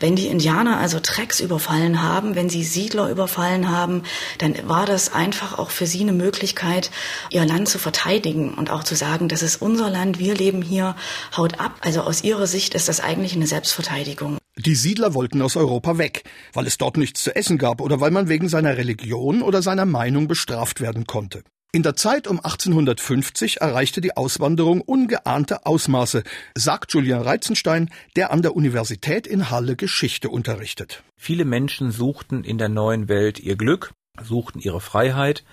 Wenn 0.00 0.16
die 0.16 0.28
Indianer 0.28 0.78
also 0.78 1.00
Trecks 1.00 1.40
überfallen 1.40 2.02
haben, 2.02 2.34
wenn 2.34 2.48
sie 2.48 2.64
Siedler 2.64 3.10
überfallen 3.10 3.70
haben, 3.70 4.02
dann 4.38 4.54
war 4.68 4.86
das 4.86 5.12
einfach 5.12 5.58
auch 5.58 5.70
für 5.70 5.86
sie 5.86 6.00
eine 6.00 6.12
Möglichkeit, 6.12 6.90
ihr 7.30 7.44
Land 7.44 7.68
zu 7.68 7.78
verteidigen 7.78 8.54
und 8.54 8.70
auch 8.70 8.84
zu 8.84 8.94
sagen, 8.94 9.28
das 9.28 9.42
ist 9.42 9.60
unser 9.60 9.90
Land, 9.90 10.18
wir 10.18 10.34
leben 10.34 10.62
hier, 10.62 10.96
haut 11.36 11.60
ab. 11.60 11.76
Also 11.80 12.02
aus 12.02 12.22
ihrer 12.24 12.46
Sicht 12.46 12.74
ist 12.74 12.88
das 12.88 13.00
eigentlich 13.00 13.34
eine 13.34 13.46
Selbstverteidigung. 13.46 14.38
Die 14.56 14.74
Siedler 14.74 15.14
wollten 15.14 15.40
aus 15.40 15.56
Europa 15.56 15.96
weg, 15.96 16.24
weil 16.52 16.66
es 16.66 16.76
dort 16.76 16.96
nichts 16.96 17.22
zu 17.22 17.34
essen 17.34 17.56
gab 17.56 17.80
oder 17.80 18.00
weil 18.00 18.10
man 18.10 18.28
wegen 18.28 18.48
seiner 18.48 18.76
Religion 18.76 19.42
oder 19.42 19.62
seiner 19.62 19.86
Meinung 19.86 20.28
bestraft 20.28 20.80
werden 20.80 21.06
konnte. 21.06 21.42
In 21.74 21.82
der 21.82 21.96
Zeit 21.96 22.26
um 22.26 22.36
1850 22.36 23.62
erreichte 23.62 24.02
die 24.02 24.14
Auswanderung 24.14 24.82
ungeahnte 24.82 25.64
Ausmaße, 25.64 26.22
sagt 26.54 26.92
Julian 26.92 27.22
Reizenstein, 27.22 27.88
der 28.14 28.30
an 28.30 28.42
der 28.42 28.54
Universität 28.54 29.26
in 29.26 29.48
Halle 29.48 29.74
Geschichte 29.74 30.28
unterrichtet. 30.28 31.02
Viele 31.16 31.46
Menschen 31.46 31.90
suchten 31.90 32.44
in 32.44 32.58
der 32.58 32.68
neuen 32.68 33.08
Welt 33.08 33.40
ihr 33.40 33.56
Glück, 33.56 33.94
suchten 34.22 34.60
ihre 34.60 34.82
Freiheit 34.82 35.44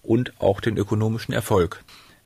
und 0.00 0.40
auch 0.40 0.62
den 0.62 0.78
ökonomischen 0.78 1.34
Erfolg. 1.34 1.84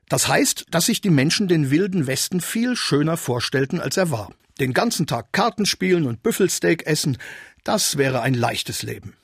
Das 0.08 0.28
heißt, 0.28 0.66
dass 0.70 0.86
sich 0.86 1.00
die 1.00 1.10
Menschen 1.10 1.48
den 1.48 1.72
wilden 1.72 2.06
Westen 2.06 2.40
viel 2.40 2.76
schöner 2.76 3.16
vorstellten, 3.16 3.80
als 3.80 3.96
er 3.96 4.12
war. 4.12 4.32
Den 4.60 4.72
ganzen 4.72 5.08
Tag 5.08 5.32
Karten 5.32 5.66
spielen 5.66 6.06
und 6.06 6.22
Büffelsteak 6.22 6.86
essen, 6.86 7.18
das 7.64 7.96
wäre 7.96 8.22
ein 8.22 8.34
leichtes 8.34 8.84
Leben. 8.84 9.14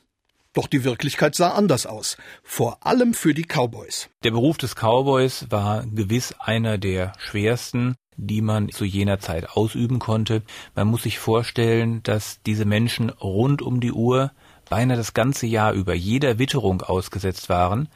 Doch 0.54 0.66
die 0.66 0.84
Wirklichkeit 0.84 1.34
sah 1.34 1.50
anders 1.50 1.86
aus, 1.86 2.16
vor 2.42 2.86
allem 2.86 3.14
für 3.14 3.34
die 3.34 3.44
Cowboys. 3.44 4.08
Der 4.24 4.30
Beruf 4.30 4.58
des 4.58 4.74
Cowboys 4.74 5.46
war 5.50 5.84
gewiss 5.86 6.34
einer 6.38 6.78
der 6.78 7.12
schwersten, 7.18 7.96
die 8.16 8.42
man 8.42 8.68
zu 8.70 8.84
jener 8.84 9.20
Zeit 9.20 9.50
ausüben 9.50 9.98
konnte. 9.98 10.42
Man 10.74 10.88
muss 10.88 11.04
sich 11.04 11.18
vorstellen, 11.18 12.02
dass 12.02 12.42
diese 12.44 12.64
Menschen 12.64 13.10
rund 13.10 13.62
um 13.62 13.80
die 13.80 13.92
Uhr 13.92 14.32
beinahe 14.68 14.96
das 14.96 15.14
ganze 15.14 15.46
Jahr 15.46 15.72
über 15.72 15.94
jeder 15.94 16.38
Witterung 16.38 16.82
ausgesetzt 16.82 17.48
waren, 17.48 17.88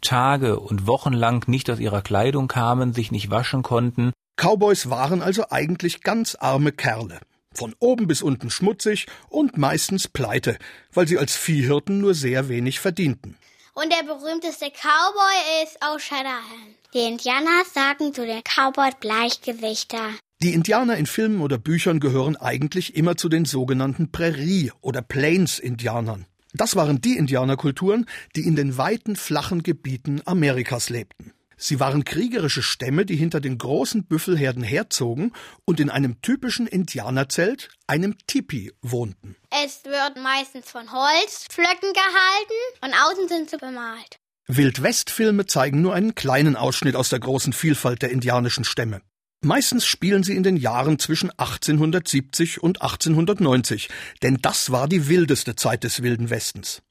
Tage 0.00 0.58
und 0.60 0.86
Wochen 0.86 1.12
lang 1.12 1.48
nicht 1.48 1.70
aus 1.70 1.78
ihrer 1.78 2.02
Kleidung 2.02 2.48
kamen, 2.48 2.92
sich 2.92 3.10
nicht 3.10 3.30
waschen 3.30 3.62
konnten. 3.62 4.12
Cowboys 4.36 4.90
waren 4.90 5.22
also 5.22 5.46
eigentlich 5.50 6.02
ganz 6.02 6.34
arme 6.34 6.72
Kerle. 6.72 7.20
Von 7.56 7.74
oben 7.78 8.06
bis 8.06 8.20
unten 8.20 8.50
schmutzig 8.50 9.06
und 9.30 9.56
meistens 9.56 10.08
pleite, 10.08 10.58
weil 10.92 11.08
sie 11.08 11.16
als 11.16 11.34
Viehhirten 11.34 12.00
nur 12.00 12.14
sehr 12.14 12.50
wenig 12.50 12.80
verdienten. 12.80 13.36
Und 13.72 13.90
der 13.90 14.04
berühmteste 14.04 14.66
Cowboy 14.70 15.64
ist 15.64 15.82
O'Shanahan. 15.82 16.74
Die 16.92 17.00
Indianer 17.00 17.62
sagen 17.72 18.12
zu 18.12 18.26
den 18.26 18.42
Cowboys 18.42 18.94
Bleichgesichter. 19.00 20.10
Die 20.42 20.52
Indianer 20.52 20.96
in 20.96 21.06
Filmen 21.06 21.40
oder 21.40 21.56
Büchern 21.56 21.98
gehören 21.98 22.36
eigentlich 22.36 22.94
immer 22.94 23.16
zu 23.16 23.30
den 23.30 23.46
sogenannten 23.46 24.12
Prärie- 24.12 24.72
oder 24.82 25.00
Plains-Indianern. 25.00 26.26
Das 26.52 26.76
waren 26.76 27.00
die 27.00 27.16
Indianerkulturen, 27.16 28.06
die 28.34 28.46
in 28.46 28.56
den 28.56 28.76
weiten, 28.76 29.16
flachen 29.16 29.62
Gebieten 29.62 30.20
Amerikas 30.26 30.90
lebten. 30.90 31.32
Sie 31.56 31.80
waren 31.80 32.04
kriegerische 32.04 32.62
Stämme, 32.62 33.06
die 33.06 33.16
hinter 33.16 33.40
den 33.40 33.56
großen 33.56 34.04
Büffelherden 34.04 34.62
herzogen 34.62 35.32
und 35.64 35.80
in 35.80 35.88
einem 35.88 36.20
typischen 36.20 36.66
Indianerzelt, 36.66 37.70
einem 37.86 38.16
Tipi, 38.26 38.72
wohnten. 38.82 39.36
Es 39.64 39.84
wird 39.84 40.22
meistens 40.22 40.70
von 40.70 40.92
Holzpflöcken 40.92 41.92
gehalten 41.92 42.82
und 42.82 42.92
außen 42.92 43.28
sind 43.28 43.50
sie 43.50 43.56
bemalt. 43.56 44.18
Wildwest-Filme 44.48 45.46
zeigen 45.46 45.80
nur 45.80 45.94
einen 45.94 46.14
kleinen 46.14 46.56
Ausschnitt 46.56 46.94
aus 46.94 47.08
der 47.08 47.20
großen 47.20 47.52
Vielfalt 47.52 48.02
der 48.02 48.10
indianischen 48.10 48.64
Stämme. 48.64 49.00
Meistens 49.42 49.86
spielen 49.86 50.22
sie 50.22 50.36
in 50.36 50.42
den 50.42 50.56
Jahren 50.56 50.98
zwischen 50.98 51.30
1870 51.30 52.62
und 52.62 52.82
1890, 52.82 53.88
denn 54.22 54.38
das 54.40 54.70
war 54.70 54.88
die 54.88 55.08
wildeste 55.08 55.56
Zeit 55.56 55.84
des 55.84 56.02
Wilden 56.02 56.30
Westens. 56.30 56.82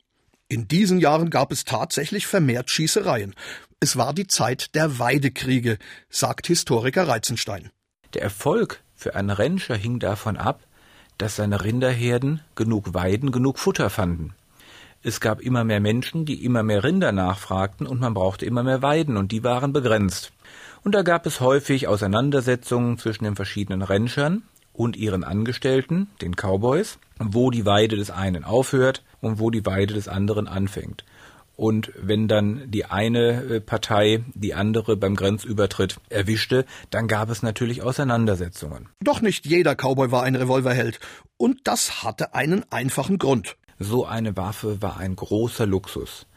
In 0.48 0.68
diesen 0.68 1.00
Jahren 1.00 1.32
gab 1.32 1.52
es 1.52 1.64
tatsächlich 1.64 2.28
vermehrt 2.28 2.70
Schießereien. 2.70 3.34
Es 3.82 3.98
war 3.98 4.14
die 4.14 4.28
Zeit 4.28 4.74
der 4.74 5.00
Weidekriege, 5.00 5.78
sagt 6.10 6.48
Historiker 6.48 7.08
Reizenstein. 7.08 7.70
Der 8.14 8.22
Erfolg 8.22 8.82
für 8.96 9.16
einen 9.16 9.30
Rentner 9.30 9.76
hing 9.76 10.00
davon 10.00 10.38
ab, 10.38 10.62
dass 11.18 11.36
seine 11.36 11.64
Rinderherden 11.64 12.40
genug 12.56 12.94
Weiden, 12.94 13.32
genug 13.32 13.60
Futter 13.60 13.90
fanden. 13.90 14.34
Es 15.04 15.20
gab 15.20 15.42
immer 15.42 15.66
mehr 15.66 15.82
Menschen, 15.82 16.26
die 16.26 16.46
immer 16.46 16.64
mehr 16.64 16.84
Rinder 16.84 17.12
nachfragten 17.12 17.86
und 17.86 18.00
man 18.00 18.14
brauchte 18.14 18.46
immer 18.46 18.64
mehr 18.64 18.82
Weiden 18.82 19.18
und 19.18 19.32
die 19.32 19.44
waren 19.44 19.74
begrenzt. 19.74 20.32
Und 20.84 20.96
da 20.96 21.02
gab 21.02 21.26
es 21.26 21.42
häufig 21.42 21.88
Auseinandersetzungen 21.88 22.98
zwischen 22.98 23.26
den 23.26 23.36
verschiedenen 23.36 23.82
Rentschern 23.82 24.44
und 24.72 24.96
ihren 24.96 25.24
Angestellten, 25.24 26.08
den 26.22 26.36
Cowboys, 26.36 26.98
wo 27.20 27.52
die 27.52 27.66
Weide 27.66 27.98
des 27.98 28.10
einen 28.10 28.46
aufhört 28.46 29.04
und 29.22 29.40
wo 29.40 29.52
die 29.52 29.66
Weide 29.66 29.94
des 29.94 30.08
anderen 30.08 30.48
anfängt. 30.48 31.04
Und 31.56 31.92
wenn 31.98 32.28
dann 32.28 32.70
die 32.70 32.86
eine 32.86 33.44
äh, 33.44 33.62
Partei 33.62 34.24
die 34.34 34.54
andere 34.54 34.98
beim 34.98 35.16
Grenzübertritt 35.16 35.98
erwischte, 36.10 36.66
dann 36.90 37.08
gab 37.08 37.30
es 37.30 37.44
natürlich 37.44 37.82
Auseinandersetzungen. 37.82 38.90
Doch 39.02 39.22
nicht 39.22 39.46
jeder 39.46 39.76
Cowboy 39.76 40.12
war 40.12 40.24
ein 40.24 40.36
Revolverheld. 40.36 41.00
Und 41.38 41.62
das 41.64 42.04
hatte 42.04 42.34
einen 42.34 42.66
einfachen 42.72 43.18
Grund. 43.18 43.56
So 43.80 44.06
eine 44.06 44.38
Waffe 44.38 44.82
war 44.82 44.98
ein 44.98 45.16
großer 45.16 45.66
Luxus. 45.66 46.28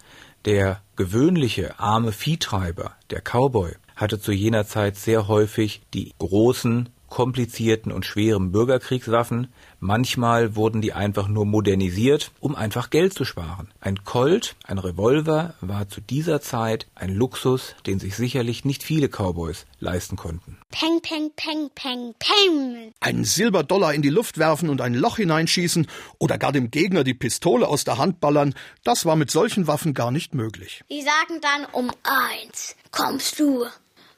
Der 0.45 0.83
gewöhnliche 0.97 1.79
arme 1.79 2.13
Viehtreiber, 2.13 2.93
der 3.11 3.21
Cowboy, 3.21 3.73
hatte 3.97 4.21
zu 4.21 4.33
jener 4.33 4.67
Zeit 4.67 4.97
sehr 4.97 5.27
häufig 5.27 5.83
die 5.95 6.15
großen 6.19 6.89
komplizierten 7.09 7.93
und 7.93 8.05
schweren 8.05 8.53
Bürgerkriegswaffen. 8.53 9.53
Manchmal 9.81 10.57
wurden 10.57 10.81
die 10.81 10.93
einfach 10.93 11.29
nur 11.29 11.47
modernisiert, 11.47 12.33
um 12.41 12.55
einfach 12.55 12.91
Geld 12.91 13.15
zu 13.15 13.25
sparen. 13.25 13.69
Ein 13.81 14.05
Colt, 14.05 14.57
ein 14.65 14.79
Revolver 14.79 15.55
war 15.61 15.89
zu 15.89 16.01
dieser 16.01 16.41
Zeit 16.41 16.87
ein 16.95 17.15
Luxus, 17.15 17.75
den 17.87 18.01
sich 18.01 18.17
sicherlich 18.17 18.65
nicht 18.65 18.83
viele 18.83 19.09
Cowboys 19.09 19.67
leisten 19.81 20.17
konnten. 20.17 20.59
Peng, 20.71 21.01
peng, 21.01 21.31
peng, 21.37 21.71
peng, 21.75 22.15
peng. 22.19 22.93
Einen 23.01 23.25
Silberdollar 23.25 23.95
in 23.95 24.03
die 24.03 24.11
Luft 24.11 24.39
werfen 24.39 24.69
und 24.69 24.81
ein 24.81 24.95
Loch 24.95 25.17
hineinschießen 25.17 25.87
oder 26.19 26.39
gar 26.39 26.53
dem 26.53 26.71
Gegner 26.71 27.05
die 27.05 27.15
Pistole 27.15 27.67
aus 27.69 27.85
der 27.85 27.99
Hand 27.99 28.21
ballern, 28.21 28.55
das 28.85 29.05
war 29.05 29.17
mit 29.17 29.31
solchen 29.31 29.67
Waffen 29.67 29.95
gar 29.95 30.11
nicht 30.11 30.35
möglich. 30.35 30.85
Die 30.91 31.03
sagen 31.03 31.41
dann, 31.41 31.67
um 31.73 31.91
eins 32.03 32.77
kommst 32.91 33.39
du 33.39 33.65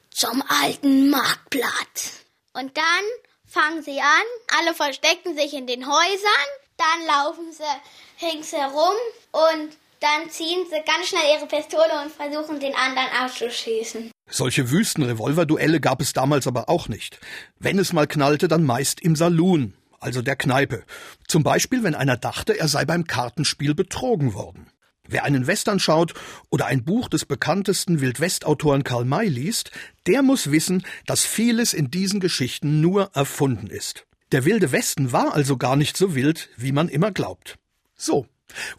zum 0.09 0.43
alten 0.47 1.09
Marktplatz. 1.09 2.21
Und 2.53 2.75
dann 2.75 3.03
fangen 3.45 3.81
sie 3.81 3.99
an, 3.99 4.57
alle 4.59 4.73
verstecken 4.73 5.35
sich 5.35 5.53
in 5.53 5.67
den 5.67 5.87
Häusern, 5.87 6.47
dann 6.77 7.07
laufen 7.07 7.51
sie 7.51 8.25
ringsherum 8.25 8.95
und 9.31 9.77
dann 9.99 10.29
ziehen 10.29 10.65
sie 10.69 10.81
ganz 10.85 11.09
schnell 11.09 11.37
ihre 11.37 11.47
Pistole 11.47 12.01
und 12.03 12.11
versuchen 12.11 12.59
den 12.59 12.73
anderen 12.75 13.07
auszuschießen. 13.23 14.11
Solche 14.29 14.71
wüsten 14.71 15.03
Revolverduelle 15.03 15.79
gab 15.79 16.01
es 16.01 16.13
damals 16.13 16.47
aber 16.47 16.69
auch 16.69 16.87
nicht. 16.87 17.19
Wenn 17.59 17.77
es 17.77 17.93
mal 17.93 18.07
knallte, 18.07 18.47
dann 18.47 18.63
meist 18.63 18.99
im 18.99 19.15
Saloon, 19.15 19.75
also 19.99 20.21
der 20.21 20.35
Kneipe. 20.35 20.83
Zum 21.27 21.43
Beispiel, 21.43 21.83
wenn 21.83 21.95
einer 21.95 22.17
dachte, 22.17 22.57
er 22.57 22.67
sei 22.67 22.85
beim 22.85 23.05
Kartenspiel 23.05 23.75
betrogen 23.75 24.33
worden. 24.33 24.70
Wer 25.11 25.25
einen 25.25 25.45
Western 25.45 25.77
schaut 25.77 26.13
oder 26.49 26.67
ein 26.67 26.85
Buch 26.85 27.09
des 27.09 27.25
bekanntesten 27.25 27.99
Wildwestautoren 27.99 28.85
Karl 28.85 29.03
May 29.03 29.27
liest, 29.27 29.69
der 30.07 30.23
muss 30.23 30.51
wissen, 30.51 30.85
dass 31.05 31.25
vieles 31.25 31.73
in 31.73 31.91
diesen 31.91 32.21
Geschichten 32.21 32.79
nur 32.79 33.11
erfunden 33.13 33.67
ist. 33.67 34.07
Der 34.31 34.45
wilde 34.45 34.71
Westen 34.71 35.11
war 35.11 35.33
also 35.33 35.57
gar 35.57 35.75
nicht 35.75 35.97
so 35.97 36.15
wild, 36.15 36.47
wie 36.55 36.71
man 36.71 36.87
immer 36.87 37.11
glaubt. 37.11 37.57
So, 37.93 38.25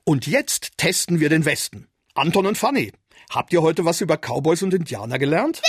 und 0.04 0.26
jetzt 0.26 0.78
testen 0.78 1.20
wir 1.20 1.28
den 1.28 1.44
Westen. 1.44 1.88
Anton 2.14 2.46
und 2.46 2.56
Fanny, 2.56 2.92
habt 3.28 3.52
ihr 3.52 3.60
heute 3.60 3.84
was 3.84 4.00
über 4.00 4.16
Cowboys 4.16 4.62
und 4.62 4.72
Indianer 4.72 5.18
gelernt? 5.18 5.60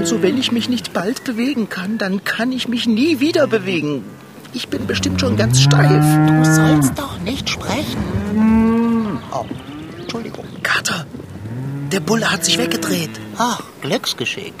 Also 0.00 0.22
wenn 0.22 0.38
ich 0.38 0.50
mich 0.50 0.70
nicht 0.70 0.94
bald 0.94 1.24
bewegen 1.24 1.68
kann, 1.68 1.98
dann 1.98 2.24
kann 2.24 2.52
ich 2.52 2.68
mich 2.68 2.86
nie 2.86 3.20
wieder 3.20 3.46
bewegen. 3.46 4.02
Ich 4.54 4.68
bin 4.68 4.86
bestimmt 4.86 5.20
schon 5.20 5.36
ganz 5.36 5.60
steif. 5.60 6.02
Du 6.26 6.42
sollst 6.42 6.98
doch 6.98 7.18
nicht 7.18 7.50
sprechen. 7.50 9.18
Oh, 9.30 9.44
Entschuldigung. 10.00 10.46
Kater, 10.62 11.04
der 11.92 12.00
Bulle 12.00 12.32
hat 12.32 12.46
sich 12.46 12.56
weggedreht. 12.56 13.10
Ach, 13.36 13.62
Glücksgeschick. 13.82 14.54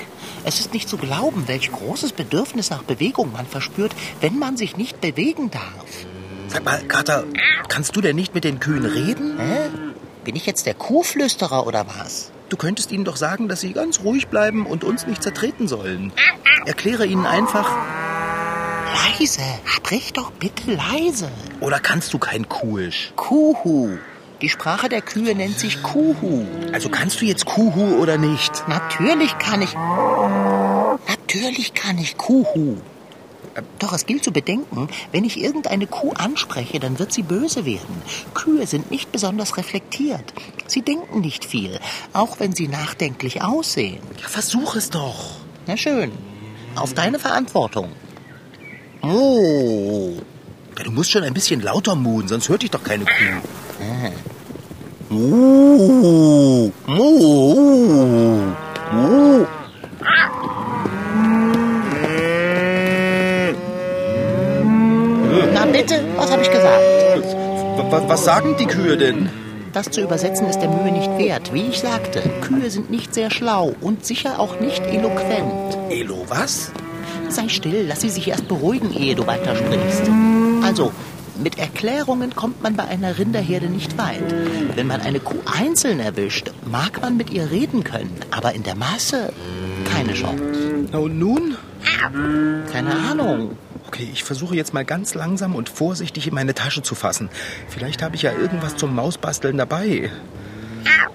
Es 0.44 0.60
ist 0.60 0.74
nicht 0.74 0.90
zu 0.90 0.98
glauben, 0.98 1.48
welch 1.48 1.72
großes 1.72 2.12
Bedürfnis 2.12 2.68
nach 2.68 2.82
Bewegung 2.82 3.32
man 3.32 3.46
verspürt, 3.46 3.92
wenn 4.20 4.38
man 4.38 4.58
sich 4.58 4.76
nicht 4.76 5.00
bewegen 5.00 5.50
darf. 5.50 5.86
Sag 6.48 6.66
mal, 6.66 6.82
Kater, 6.82 7.24
kannst 7.68 7.96
du 7.96 8.02
denn 8.02 8.16
nicht 8.16 8.34
mit 8.34 8.44
den 8.44 8.60
Kühen 8.60 8.84
reden? 8.84 9.38
Hä? 9.38 9.70
Bin 10.22 10.36
ich 10.36 10.44
jetzt 10.44 10.66
der 10.66 10.74
Kuhflüsterer 10.74 11.66
oder 11.66 11.86
was? 11.98 12.30
Du 12.50 12.56
könntest 12.56 12.90
ihnen 12.90 13.04
doch 13.04 13.16
sagen, 13.16 13.48
dass 13.48 13.60
sie 13.60 13.72
ganz 13.72 14.00
ruhig 14.00 14.26
bleiben 14.26 14.66
und 14.66 14.82
uns 14.82 15.06
nicht 15.06 15.22
zertreten 15.22 15.68
sollen. 15.68 16.12
Erkläre 16.66 17.06
ihnen 17.06 17.24
einfach. 17.24 17.70
Leise, 19.18 19.42
sprich 19.64 20.12
doch 20.12 20.32
bitte 20.32 20.72
leise. 20.72 21.30
Oder 21.60 21.78
kannst 21.78 22.12
du 22.12 22.18
kein 22.18 22.48
Kuhisch? 22.48 23.12
Kuhu. 23.14 23.96
Die 24.42 24.48
Sprache 24.48 24.88
der 24.88 25.00
Kühe 25.00 25.34
nennt 25.36 25.60
sich 25.60 25.80
Kuhu. 25.82 26.44
Also 26.72 26.88
kannst 26.88 27.20
du 27.20 27.24
jetzt 27.24 27.46
Kuhu 27.46 28.00
oder 28.00 28.18
nicht? 28.18 28.66
Natürlich 28.66 29.38
kann 29.38 29.62
ich. 29.62 29.74
Natürlich 31.08 31.74
kann 31.74 31.98
ich 31.98 32.16
Kuhu. 32.16 32.78
Doch 33.78 33.92
es 33.92 34.06
gilt 34.06 34.22
zu 34.22 34.32
bedenken, 34.32 34.88
wenn 35.12 35.24
ich 35.24 35.40
irgendeine 35.40 35.86
Kuh 35.86 36.12
anspreche, 36.12 36.78
dann 36.78 36.98
wird 36.98 37.12
sie 37.12 37.22
böse 37.22 37.64
werden. 37.64 38.02
Kühe 38.34 38.66
sind 38.66 38.90
nicht 38.90 39.10
besonders 39.12 39.56
reflektiert. 39.56 40.32
Sie 40.66 40.82
denken 40.82 41.20
nicht 41.20 41.44
viel, 41.44 41.80
auch 42.12 42.38
wenn 42.38 42.54
sie 42.54 42.68
nachdenklich 42.68 43.42
aussehen. 43.42 44.00
Ja, 44.20 44.28
versuch 44.28 44.76
es 44.76 44.90
doch. 44.90 45.36
Na 45.66 45.76
schön. 45.76 46.12
Auf 46.76 46.94
deine 46.94 47.18
Verantwortung. 47.18 47.90
Oh. 49.02 50.12
Du 50.82 50.90
musst 50.92 51.10
schon 51.10 51.24
ein 51.24 51.34
bisschen 51.34 51.60
lauter 51.60 51.94
muhen, 51.94 52.28
sonst 52.28 52.48
hört 52.48 52.62
dich 52.62 52.70
doch 52.70 52.82
keine 52.82 53.04
Kuh. 53.04 53.12
Uh. 55.10 55.12
Uh. 55.12 56.72
Uh. 56.86 58.52
Na 58.92 59.59
bitte, 65.80 66.04
was 66.16 66.30
habe 66.30 66.42
ich 66.42 66.50
gesagt? 66.50 67.36
Was, 67.90 68.08
was 68.08 68.24
sagen 68.24 68.56
die 68.58 68.66
Kühe 68.66 68.96
denn? 68.96 69.30
Das 69.72 69.90
zu 69.90 70.00
übersetzen 70.00 70.46
ist 70.48 70.58
der 70.58 70.68
Mühe 70.68 70.92
nicht 70.92 71.16
wert. 71.18 71.54
Wie 71.54 71.68
ich 71.68 71.78
sagte, 71.78 72.22
Kühe 72.42 72.70
sind 72.70 72.90
nicht 72.90 73.14
sehr 73.14 73.30
schlau 73.30 73.72
und 73.80 74.04
sicher 74.04 74.38
auch 74.38 74.58
nicht 74.60 74.84
eloquent. 74.84 75.78
Elo, 75.90 76.24
was? 76.28 76.72
Sei 77.28 77.48
still, 77.48 77.86
lass 77.86 78.00
sie 78.00 78.10
sich 78.10 78.28
erst 78.28 78.48
beruhigen, 78.48 78.92
ehe 78.92 79.14
du 79.14 79.26
weitersprichst. 79.26 80.10
Also, 80.64 80.92
mit 81.42 81.58
Erklärungen 81.58 82.34
kommt 82.34 82.62
man 82.62 82.74
bei 82.74 82.84
einer 82.84 83.16
Rinderherde 83.16 83.66
nicht 83.66 83.96
weit. 83.96 84.34
Wenn 84.74 84.88
man 84.88 85.00
eine 85.00 85.20
Kuh 85.20 85.38
einzeln 85.46 86.00
erwischt, 86.00 86.50
mag 86.70 87.00
man 87.00 87.16
mit 87.16 87.30
ihr 87.30 87.50
reden 87.50 87.84
können, 87.84 88.16
aber 88.30 88.54
in 88.54 88.64
der 88.64 88.74
Masse 88.74 89.32
keine 89.90 90.14
Chance. 90.14 90.88
Und 90.92 91.18
nun? 91.18 91.56
Keine 92.72 92.96
Ahnung. 93.10 93.56
Okay, 93.92 94.08
ich 94.12 94.22
versuche 94.22 94.54
jetzt 94.54 94.72
mal 94.72 94.84
ganz 94.84 95.14
langsam 95.14 95.56
und 95.56 95.68
vorsichtig 95.68 96.28
in 96.28 96.32
meine 96.34 96.54
Tasche 96.54 96.80
zu 96.80 96.94
fassen. 96.94 97.28
Vielleicht 97.68 98.02
habe 98.04 98.14
ich 98.14 98.22
ja 98.22 98.30
irgendwas 98.32 98.76
zum 98.76 98.94
Mausbasteln 98.94 99.58
dabei. 99.58 100.12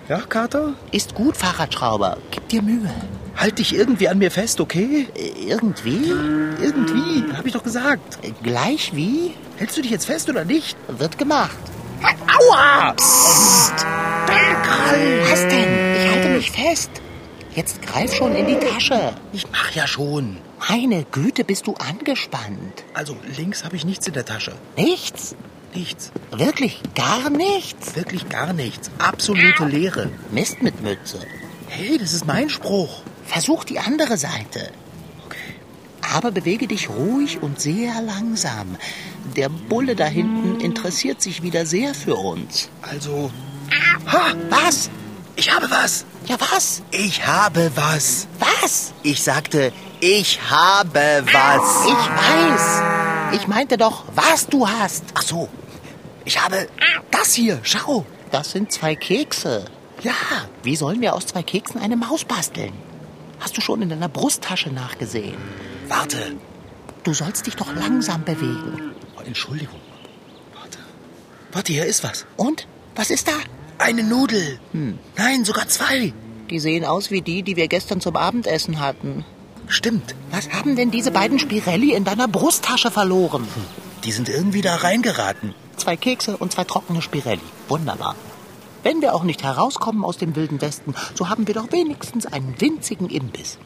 Ja, 0.10 0.20
Kater? 0.20 0.74
Ist 0.92 1.16
gut, 1.16 1.38
Fahrradschrauber. 1.38 2.18
Gib 2.32 2.50
dir 2.50 2.62
Mühe. 2.62 2.94
Halt 3.38 3.60
dich 3.60 3.74
irgendwie 3.74 4.10
an 4.10 4.18
mir 4.18 4.30
fest, 4.30 4.60
okay? 4.60 5.08
Äh, 5.16 5.48
Irgendwie? 5.50 6.10
Irgendwie, 6.62 7.24
habe 7.34 7.48
ich 7.48 7.54
doch 7.54 7.64
gesagt. 7.64 8.20
Äh, 8.24 8.32
Gleich 8.44 8.94
wie? 8.94 9.34
Hältst 9.56 9.78
du 9.78 9.82
dich 9.82 9.92
jetzt 9.92 10.06
fest 10.06 10.30
oder 10.30 10.44
nicht? 10.44 10.76
Wird 10.90 11.18
gemacht. 11.18 11.56
Aua! 12.04 12.92
Psst! 12.92 13.74
Karl! 14.28 15.22
Was 15.32 15.42
denn? 15.48 15.96
Ich 15.98 16.12
halte 16.12 16.30
mich 16.30 16.52
fest. 16.52 16.92
Jetzt 17.56 17.82
greif 17.82 18.14
schon 18.14 18.36
in 18.36 18.48
die 18.48 18.60
Tasche. 18.60 19.14
Ich 19.32 19.50
mach 19.50 19.72
ja 19.72 19.88
schon. 19.88 20.38
Meine 20.68 21.06
Güte, 21.06 21.46
bist 21.46 21.68
du 21.68 21.76
angespannt. 21.76 22.84
Also, 22.94 23.16
links 23.38 23.64
habe 23.64 23.78
ich 23.78 23.86
nichts 23.86 24.06
in 24.08 24.14
der 24.14 24.26
Tasche. 24.26 24.54
Nichts? 24.76 25.36
Nichts. 25.74 26.12
Wirklich 26.32 26.82
gar 26.96 27.30
nichts? 27.30 27.96
Wirklich 27.96 28.28
gar 28.28 28.52
nichts. 28.52 28.92
Absolute 28.98 29.64
Leere. 29.66 30.10
Mist 30.32 30.62
mit 30.62 30.82
Mütze. 30.82 31.20
Hey, 31.70 31.98
das 31.98 32.12
ist 32.12 32.26
mein 32.28 32.50
Spruch. 32.50 33.02
Versuch 33.26 33.64
die 33.64 33.80
andere 33.80 34.18
Seite. 34.18 34.72
Okay. 35.26 35.38
Aber 36.14 36.32
bewege 36.32 36.68
dich 36.68 36.90
ruhig 36.90 37.42
und 37.42 37.62
sehr 37.62 38.02
langsam. 38.02 38.76
Der 39.38 39.48
Bulle 39.48 39.96
da 39.96 40.06
hinten 40.06 40.60
interessiert 40.60 41.22
sich 41.22 41.42
wieder 41.42 41.66
sehr 41.66 41.94
für 41.94 42.16
uns. 42.16 42.70
Also. 42.82 43.32
Ha! 44.12 44.34
Was? 44.50 44.90
Ich 45.36 45.54
habe 45.54 45.70
was! 45.70 46.06
Ja, 46.28 46.38
was? 46.40 46.82
Ich 46.92 47.26
habe 47.26 47.72
was! 47.76 48.28
Was? 48.40 48.94
Ich 49.04 49.22
sagte, 49.22 49.74
ich 50.00 50.40
habe 50.50 51.24
was! 51.32 51.86
Ich 51.86 52.10
weiß. 52.22 52.82
Ich 53.34 53.48
meinte 53.48 53.78
doch, 53.78 54.06
was 54.14 54.48
du 54.48 54.68
hast. 54.68 55.04
Ach 55.14 55.22
so. 55.22 55.50
Ich 56.24 56.42
habe 56.44 56.68
das 57.12 57.34
hier. 57.34 57.60
Schau. 57.64 58.06
Das 58.32 58.52
sind 58.52 58.72
zwei 58.72 58.96
Kekse. 58.96 59.66
Ja. 60.02 60.14
Wie 60.64 60.76
sollen 60.76 61.02
wir 61.02 61.14
aus 61.14 61.28
zwei 61.28 61.44
Keksen 61.44 61.82
eine 61.82 61.98
Maus 61.98 62.24
basteln? 62.26 62.74
Hast 63.40 63.58
du 63.58 63.62
schon 63.62 63.82
in 63.82 63.90
deiner 63.90 64.10
Brusttasche 64.10 64.70
nachgesehen? 64.70 65.38
Warte. 65.88 66.36
Du 67.04 67.14
sollst 67.14 67.46
dich 67.46 67.56
doch 67.56 67.74
langsam 67.76 68.24
bewegen. 68.24 68.94
Oh, 69.18 69.22
Entschuldigung. 69.22 69.80
Warte. 70.54 70.80
Warte, 71.52 71.74
hier 71.74 71.86
ist 71.86 72.04
was. 72.04 72.26
Und? 72.38 72.68
Was 72.96 73.10
ist 73.10 73.28
da? 73.28 73.34
Eine 73.78 74.04
Nudel. 74.04 74.60
Nein, 75.18 75.46
sogar 75.46 75.68
zwei. 75.68 76.14
Die 76.50 76.60
sehen 76.60 76.86
aus 76.86 77.12
wie 77.12 77.22
die, 77.22 77.44
die 77.44 77.56
wir 77.56 77.68
gestern 77.68 78.02
zum 78.02 78.16
Abendessen 78.16 78.80
hatten. 78.80 79.26
Stimmt. 79.68 80.16
Was 80.32 80.50
haben 80.52 80.76
denn 80.76 80.92
diese 80.92 81.12
beiden 81.12 81.40
Spirelli 81.40 81.94
in 81.94 82.04
deiner 82.04 82.28
Brusttasche 82.28 82.92
verloren? 82.92 83.48
Die 84.04 84.12
sind 84.12 84.30
irgendwie 84.30 84.62
da 84.62 84.76
reingeraten. 84.76 85.56
Zwei 85.76 85.98
Kekse 85.98 86.38
und 86.38 86.52
zwei 86.52 86.64
trockene 86.64 87.02
Spirelli. 87.02 87.42
Wunderbar. 87.68 88.16
Wenn 88.84 89.02
wir 89.02 89.16
auch 89.16 89.24
nicht 89.24 89.42
herauskommen 89.44 90.06
aus 90.06 90.18
dem 90.18 90.36
wilden 90.36 90.62
Westen, 90.62 90.94
so 91.16 91.28
haben 91.30 91.48
wir 91.48 91.56
doch 91.56 91.72
wenigstens 91.72 92.28
einen 92.28 92.54
winzigen 92.62 93.10
Imbiss. 93.10 93.58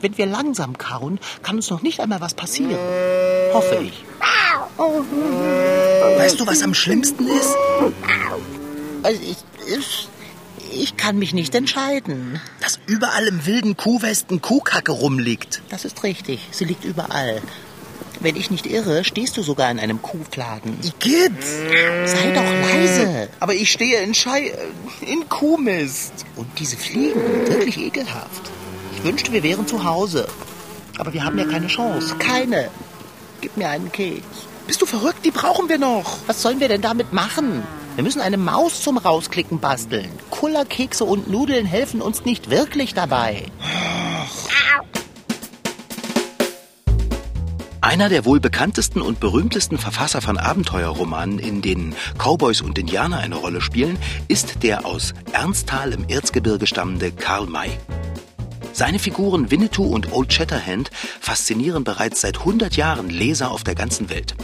Wenn 0.00 0.16
wir 0.16 0.26
langsam 0.26 0.78
kauen, 0.78 1.18
kann 1.42 1.56
uns 1.56 1.68
noch 1.70 1.82
nicht 1.82 1.98
einmal 1.98 2.20
was 2.20 2.34
passieren. 2.34 2.78
Hoffe 3.52 3.80
ich. 3.82 4.04
Weißt 6.16 6.38
du, 6.38 6.46
was 6.46 6.62
am 6.62 6.74
schlimmsten 6.74 7.26
ist? 7.26 7.52
Also 9.02 9.20
ich, 9.22 9.38
ich, 9.68 10.08
ich 10.72 10.96
kann 10.96 11.18
mich 11.18 11.32
nicht 11.34 11.54
entscheiden. 11.54 12.40
Dass 12.60 12.78
überall 12.86 13.26
im 13.26 13.46
wilden 13.46 13.76
Kuhwesten 13.76 14.40
Kuhkacke 14.40 14.92
rumliegt. 14.92 15.62
Das 15.68 15.84
ist 15.84 16.02
richtig. 16.02 16.48
Sie 16.50 16.64
liegt 16.64 16.84
überall. 16.84 17.42
Wenn 18.20 18.34
ich 18.34 18.50
nicht 18.50 18.66
irre, 18.66 19.04
stehst 19.04 19.36
du 19.36 19.42
sogar 19.42 19.70
in 19.70 19.78
einem 19.78 20.02
Kuhfladen. 20.02 20.76
Igitt! 20.82 21.44
Sei 22.04 22.32
doch 22.32 22.42
leise. 22.42 23.28
Aber 23.38 23.54
ich 23.54 23.70
stehe 23.70 24.02
in 24.02 24.12
Schei... 24.14 24.52
in 25.02 25.28
Kuhmist. 25.28 26.12
Und 26.34 26.48
diese 26.58 26.76
Fliegen, 26.76 27.20
wirklich 27.48 27.78
ekelhaft. 27.78 28.50
Ich 28.96 29.04
wünschte, 29.04 29.32
wir 29.32 29.44
wären 29.44 29.68
zu 29.68 29.84
Hause. 29.84 30.26
Aber 30.98 31.12
wir 31.12 31.24
haben 31.24 31.38
ja 31.38 31.44
keine 31.44 31.68
Chance. 31.68 32.16
Keine. 32.16 32.70
Gib 33.40 33.56
mir 33.56 33.68
einen 33.68 33.92
Keks. 33.92 34.24
Bist 34.66 34.82
du 34.82 34.86
verrückt? 34.86 35.24
Die 35.24 35.30
brauchen 35.30 35.68
wir 35.68 35.78
noch. 35.78 36.18
Was 36.26 36.42
sollen 36.42 36.58
wir 36.58 36.68
denn 36.68 36.82
damit 36.82 37.12
machen? 37.12 37.62
Wir 37.98 38.04
müssen 38.04 38.20
eine 38.20 38.36
Maus 38.36 38.80
zum 38.80 38.96
Rausklicken 38.96 39.58
basteln. 39.58 40.08
Kullerkekse 40.30 41.02
und 41.04 41.28
Nudeln 41.28 41.66
helfen 41.66 42.00
uns 42.00 42.24
nicht 42.24 42.48
wirklich 42.48 42.94
dabei. 42.94 43.46
Einer 47.80 48.08
der 48.08 48.24
wohl 48.24 48.38
bekanntesten 48.38 49.02
und 49.02 49.18
berühmtesten 49.18 49.78
Verfasser 49.78 50.20
von 50.20 50.38
Abenteuerromanen, 50.38 51.40
in 51.40 51.60
denen 51.60 51.96
Cowboys 52.18 52.60
und 52.60 52.78
Indianer 52.78 53.18
eine 53.18 53.34
Rolle 53.34 53.60
spielen, 53.60 53.98
ist 54.28 54.62
der 54.62 54.86
aus 54.86 55.12
Ernsthal 55.32 55.92
im 55.92 56.08
Erzgebirge 56.08 56.68
stammende 56.68 57.10
Karl 57.10 57.48
May. 57.48 57.70
Seine 58.72 59.00
Figuren 59.00 59.50
Winnetou 59.50 59.92
und 59.92 60.12
Old 60.12 60.32
Shatterhand 60.32 60.92
faszinieren 61.18 61.82
bereits 61.82 62.20
seit 62.20 62.38
100 62.38 62.76
Jahren 62.76 63.10
Leser 63.10 63.50
auf 63.50 63.64
der 63.64 63.74
ganzen 63.74 64.08
Welt. 64.08 64.36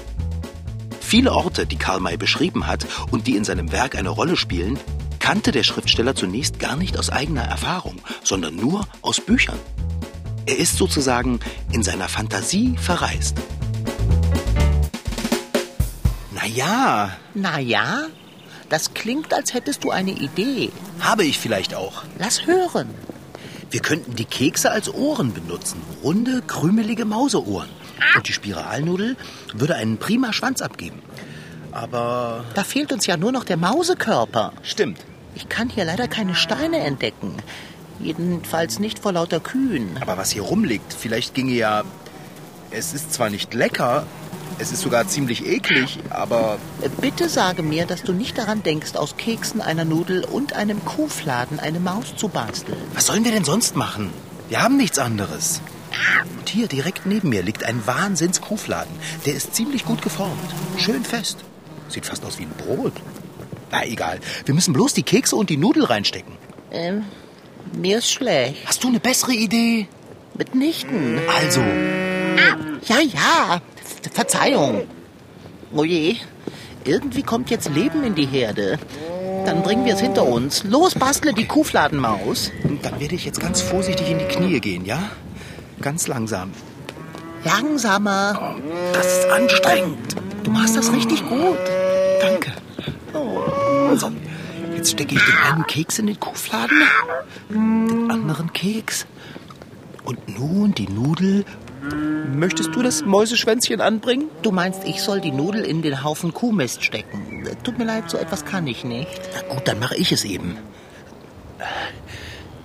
Viele 1.06 1.32
Orte, 1.32 1.66
die 1.66 1.76
Karl 1.76 2.00
May 2.00 2.16
beschrieben 2.16 2.66
hat 2.66 2.86
und 3.10 3.26
die 3.26 3.36
in 3.36 3.44
seinem 3.44 3.70
Werk 3.72 3.94
eine 3.94 4.08
Rolle 4.08 4.36
spielen, 4.36 4.78
kannte 5.20 5.52
der 5.52 5.62
Schriftsteller 5.62 6.14
zunächst 6.16 6.58
gar 6.58 6.76
nicht 6.76 6.98
aus 6.98 7.10
eigener 7.10 7.42
Erfahrung, 7.44 8.00
sondern 8.24 8.56
nur 8.56 8.88
aus 9.02 9.20
Büchern. 9.20 9.58
Er 10.46 10.58
ist 10.58 10.76
sozusagen 10.76 11.40
in 11.70 11.82
seiner 11.82 12.08
Fantasie 12.08 12.76
verreist. 12.78 13.36
Na 16.32 16.46
ja, 16.46 17.12
Na 17.34 17.60
ja, 17.60 18.06
das 18.68 18.94
klingt, 18.94 19.32
als 19.34 19.54
hättest 19.54 19.84
du 19.84 19.90
eine 19.90 20.10
Idee. 20.10 20.70
habe 21.00 21.24
ich 21.24 21.38
vielleicht 21.38 21.74
auch. 21.74 22.02
Lass 22.18 22.46
hören. 22.46 22.88
Wir 23.70 23.80
könnten 23.80 24.16
die 24.16 24.24
Kekse 24.24 24.70
als 24.70 24.92
Ohren 24.92 25.32
benutzen. 25.32 25.80
Runde, 26.02 26.42
krümelige 26.46 27.04
Mauseohren. 27.04 27.68
Und 28.16 28.28
die 28.28 28.32
Spiralnudel 28.32 29.16
würde 29.52 29.76
einen 29.76 29.98
prima 29.98 30.32
Schwanz 30.32 30.62
abgeben. 30.62 31.02
Aber 31.72 32.44
Da 32.54 32.64
fehlt 32.64 32.92
uns 32.92 33.06
ja 33.06 33.16
nur 33.16 33.32
noch 33.32 33.44
der 33.44 33.56
Mausekörper. 33.56 34.52
stimmt. 34.62 35.00
Ich 35.36 35.48
kann 35.48 35.68
hier 35.68 35.84
leider 35.84 36.06
keine 36.06 36.36
Steine 36.36 36.78
entdecken. 36.78 37.34
Jedenfalls 37.98 38.78
nicht 38.78 39.00
vor 39.00 39.12
lauter 39.12 39.40
Kühen. 39.40 39.98
Aber 40.00 40.16
was 40.16 40.30
hier 40.30 40.42
rumliegt, 40.42 40.92
vielleicht 40.92 41.34
ginge 41.34 41.54
ja. 41.54 41.82
Es 42.70 42.92
ist 42.94 43.12
zwar 43.12 43.30
nicht 43.30 43.54
lecker, 43.54 44.04
es 44.58 44.72
ist 44.72 44.82
sogar 44.82 45.06
ziemlich 45.08 45.46
eklig, 45.46 45.98
aber 46.10 46.58
Bitte 47.00 47.28
sage 47.28 47.62
mir, 47.62 47.86
dass 47.86 48.02
du 48.02 48.12
nicht 48.12 48.38
daran 48.38 48.62
denkst, 48.62 48.94
aus 48.94 49.16
Keksen, 49.16 49.60
einer 49.60 49.84
Nudel 49.84 50.24
und 50.24 50.52
einem 50.54 50.84
Kuhfladen 50.84 51.58
eine 51.60 51.80
Maus 51.80 52.14
zu 52.16 52.28
basteln. 52.28 52.78
was 52.94 53.06
sollen 53.06 53.24
wir 53.24 53.32
denn 53.32 53.44
sonst 53.44 53.76
machen? 53.76 54.10
Wir 54.48 54.62
haben 54.62 54.76
nichts 54.76 54.98
anderes. 54.98 55.60
Und 56.38 56.48
hier 56.48 56.66
direkt 56.68 57.06
neben 57.06 57.28
mir 57.28 57.42
liegt 57.42 57.64
ein 57.64 57.86
Wahnsinns-Kuhfladen. 57.86 58.92
Der 59.26 59.34
ist 59.34 59.54
ziemlich 59.54 59.84
gut 59.84 60.02
geformt. 60.02 60.38
Schön 60.78 61.04
fest. 61.04 61.38
Sieht 61.88 62.06
fast 62.06 62.24
aus 62.24 62.38
wie 62.38 62.44
ein 62.44 62.50
Brot. 62.56 62.92
Na 63.70 63.84
egal. 63.86 64.20
Wir 64.44 64.54
müssen 64.54 64.72
bloß 64.72 64.94
die 64.94 65.02
Kekse 65.02 65.36
und 65.36 65.50
die 65.50 65.56
Nudel 65.56 65.84
reinstecken. 65.84 66.32
Ähm, 66.70 67.04
mir 67.76 67.98
ist 67.98 68.10
schlecht. 68.10 68.58
Hast 68.66 68.82
du 68.84 68.88
eine 68.88 69.00
bessere 69.00 69.32
Idee? 69.32 69.88
Mitnichten. 70.36 71.20
Also, 71.40 71.60
Ja, 72.86 73.00
ja. 73.00 73.60
Ver- 74.02 74.10
Verzeihung. 74.12 74.82
Oh 75.74 75.84
je. 75.84 76.16
Irgendwie 76.84 77.22
kommt 77.22 77.50
jetzt 77.50 77.68
Leben 77.70 78.04
in 78.04 78.14
die 78.14 78.26
Herde. 78.26 78.78
Dann 79.46 79.62
bringen 79.62 79.84
wir 79.84 79.94
es 79.94 80.00
hinter 80.00 80.24
uns. 80.26 80.64
Los, 80.64 80.94
bastle 80.94 81.32
die 81.32 81.46
Kuhfladenmaus. 81.46 82.50
dann 82.82 82.98
werde 83.00 83.14
ich 83.14 83.24
jetzt 83.24 83.40
ganz 83.40 83.60
vorsichtig 83.60 84.10
in 84.10 84.18
die 84.18 84.24
Knie 84.26 84.60
gehen, 84.60 84.84
ja? 84.84 85.10
Ganz 85.84 86.06
langsam. 86.06 86.50
Langsamer. 87.44 88.56
Das 88.94 89.06
ist 89.06 89.30
anstrengend. 89.30 90.16
Du 90.42 90.50
machst 90.50 90.78
das 90.78 90.90
richtig 90.90 91.22
gut. 91.28 91.58
Danke. 92.22 92.52
So, 93.94 94.10
jetzt 94.74 94.92
stecke 94.92 95.14
ich 95.14 95.22
den 95.22 95.36
einen 95.36 95.66
Keks 95.66 95.98
in 95.98 96.06
den 96.06 96.18
Kuhfladen, 96.18 96.80
den 97.50 98.10
anderen 98.10 98.50
Keks 98.54 99.04
und 100.06 100.26
nun 100.38 100.74
die 100.74 100.88
Nudel. 100.88 101.44
Möchtest 102.34 102.74
du 102.74 102.80
das 102.82 103.04
Mäuseschwänzchen 103.04 103.82
anbringen? 103.82 104.30
Du 104.40 104.52
meinst, 104.52 104.84
ich 104.86 105.02
soll 105.02 105.20
die 105.20 105.32
Nudel 105.32 105.66
in 105.66 105.82
den 105.82 106.02
Haufen 106.02 106.32
Kuhmist 106.32 106.82
stecken. 106.82 107.46
Tut 107.62 107.76
mir 107.76 107.84
leid, 107.84 108.08
so 108.08 108.16
etwas 108.16 108.46
kann 108.46 108.66
ich 108.66 108.84
nicht. 108.84 109.20
Na 109.34 109.54
gut, 109.54 109.68
dann 109.68 109.80
mache 109.80 109.96
ich 109.96 110.12
es 110.12 110.24
eben. 110.24 110.56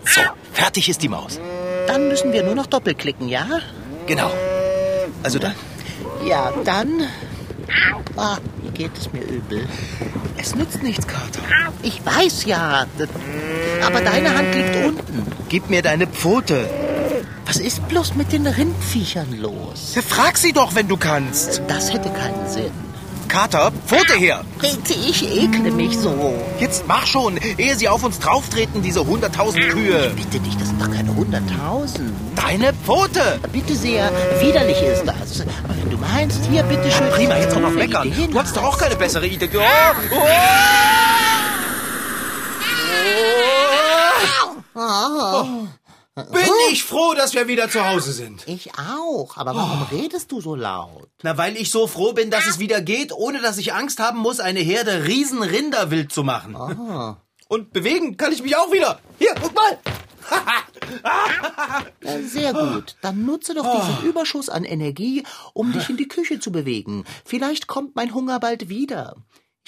So, 0.05 0.21
fertig 0.53 0.87
ist 0.87 1.03
die 1.03 1.09
Maus. 1.09 1.37
Dann 1.91 2.07
müssen 2.07 2.31
wir 2.31 2.43
nur 2.43 2.55
noch 2.55 2.67
doppelklicken, 2.67 3.27
ja? 3.29 3.47
Genau. 4.05 4.31
Also 5.23 5.39
dann, 5.39 5.55
Ja, 6.25 6.53
dann. 6.63 7.03
Ah, 8.15 8.37
wie 8.61 8.69
geht 8.71 8.91
es 8.97 9.11
mir 9.11 9.23
übel? 9.23 9.67
es 10.37 10.55
nützt 10.55 10.83
nichts, 10.83 11.07
Kater. 11.07 11.39
Ich 11.81 12.05
weiß 12.05 12.45
ja. 12.45 12.85
Aber 13.85 14.01
deine 14.01 14.35
Hand 14.37 14.53
liegt 14.53 14.75
unten. 14.85 15.25
Gib 15.49 15.69
mir 15.69 15.81
deine 15.81 16.07
Pfote. 16.07 16.69
Was 17.45 17.57
ist 17.57 17.87
bloß 17.87 18.15
mit 18.15 18.31
den 18.31 18.45
Rindviechern 18.45 19.39
los? 19.39 19.95
Frag 20.07 20.37
sie 20.37 20.53
doch, 20.53 20.75
wenn 20.75 20.87
du 20.87 20.97
kannst. 20.97 21.61
Das 21.67 21.91
hätte 21.91 22.09
keinen 22.09 22.47
Sinn. 22.47 22.71
Kater, 23.29 23.71
Pfote 23.85 24.15
her. 24.15 24.43
Bitte, 24.59 24.93
ich 24.93 25.23
ekle 25.23 25.71
mich 25.71 25.97
so. 25.97 26.33
Jetzt 26.59 26.87
mach 26.87 27.05
schon, 27.05 27.37
ehe 27.37 27.75
sie 27.75 27.87
auf 27.87 28.03
uns 28.03 28.19
drauftreten, 28.19 28.81
diese 28.81 29.05
hunderttausend 29.05 29.69
Kühe. 29.69 30.11
Bitte 30.15 30.39
dich, 30.39 30.57
das 30.57 30.69
sind 30.69 30.81
doch 30.81 30.91
keine 30.91 31.15
hunderttausend. 31.15 32.11
Deine 32.35 32.73
Pfote. 32.73 33.39
Bitte 33.53 33.75
sehr, 33.75 34.11
widerlich 34.41 34.81
ist 34.81 35.05
das. 35.05 35.41
Aber 35.63 35.75
wenn 35.79 35.91
du 35.91 35.97
meinst, 35.97 36.43
hier, 36.49 36.63
bitte 36.63 36.91
schön. 36.91 37.09
Prima, 37.11 37.37
jetzt 37.37 37.55
auch 37.55 37.61
noch 37.61 37.71
meckern. 37.71 38.07
Idee. 38.07 38.27
Du 38.27 38.39
hast 38.39 38.57
doch 38.57 38.63
auch 38.63 38.77
keine 38.77 38.95
bessere 38.95 39.27
Idee. 39.27 39.49
Oh, 39.53 39.59
oh. 40.11 40.17
Oh, 44.81 45.45
Bin 46.15 46.49
ich 46.71 46.83
froh, 46.83 47.13
dass 47.13 47.33
wir 47.33 47.47
wieder 47.47 47.69
zu 47.69 47.87
Hause 47.87 48.11
sind. 48.11 48.45
ich 48.47 48.71
auch. 48.77 49.37
Aber 49.37 49.55
warum 49.55 49.83
redest 49.91 50.31
du 50.31 50.41
so 50.41 50.55
laut? 50.55 51.09
Na, 51.23 51.37
weil 51.37 51.55
ich 51.55 51.71
so 51.71 51.87
froh 51.87 52.11
bin, 52.13 52.29
dass 52.29 52.45
es 52.45 52.59
wieder 52.59 52.81
geht, 52.81 53.13
ohne 53.13 53.41
dass 53.41 53.57
ich 53.57 53.73
Angst 53.73 53.99
haben 53.99 54.19
muss, 54.19 54.39
eine 54.39 54.59
Herde 54.59 55.05
Riesenrinder 55.05 55.91
wild 55.91 56.11
zu 56.11 56.23
machen. 56.23 56.55
Und 57.47 57.71
bewegen 57.73 58.17
kann 58.17 58.33
ich 58.33 58.43
mich 58.43 58.55
auch 58.57 58.71
wieder. 58.71 58.99
Hier, 59.17 59.33
guck 59.41 59.55
mal. 59.55 59.77
Sehr 62.25 62.53
gut. 62.53 62.95
Dann 63.01 63.25
nutze 63.25 63.53
doch 63.53 63.65
diesen 63.79 64.09
Überschuss 64.09 64.49
an 64.49 64.63
Energie, 64.65 65.23
um 65.53 65.71
dich 65.71 65.89
in 65.89 65.97
die 65.97 66.07
Küche 66.07 66.39
zu 66.39 66.51
bewegen. 66.51 67.05
Vielleicht 67.25 67.67
kommt 67.67 67.95
mein 67.95 68.13
Hunger 68.13 68.39
bald 68.39 68.69
wieder. 68.69 69.15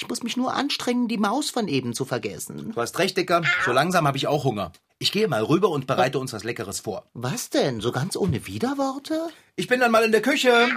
Ich 0.02 0.08
muss 0.08 0.24
mich 0.24 0.36
nur 0.36 0.56
anstrengen, 0.56 1.08
die 1.08 1.20
Maus 1.20 1.52
von 1.52 1.68
eben 1.68 1.94
zu 1.94 2.06
vergessen. 2.06 2.72
Du 2.74 2.82
hast 2.82 2.98
recht, 2.98 3.16
Dicker. 3.18 3.44
So 3.64 3.72
langsam 3.72 4.08
habe 4.08 4.18
ich 4.18 4.26
auch 4.26 4.44
Hunger. 4.44 4.72
Ich 4.98 5.12
gehe 5.12 5.28
mal 5.28 5.44
rüber 5.44 5.70
und 5.70 5.86
bereite 5.86 6.18
uns 6.18 6.34
was 6.34 6.44
Leckeres 6.44 6.80
vor. 6.80 7.06
Was 7.14 7.52
denn? 7.52 7.82
So 7.82 7.92
ganz 7.92 8.16
ohne 8.16 8.48
Widerworte? 8.48 9.28
Ich 9.56 9.68
bin 9.68 9.80
dann 9.80 9.92
mal 9.92 10.04
in 10.04 10.12
der 10.12 10.24
Küche. 10.24 10.70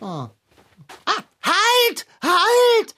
Ah, 0.00 0.30
halt! 1.40 2.06
Halt! 2.20 2.96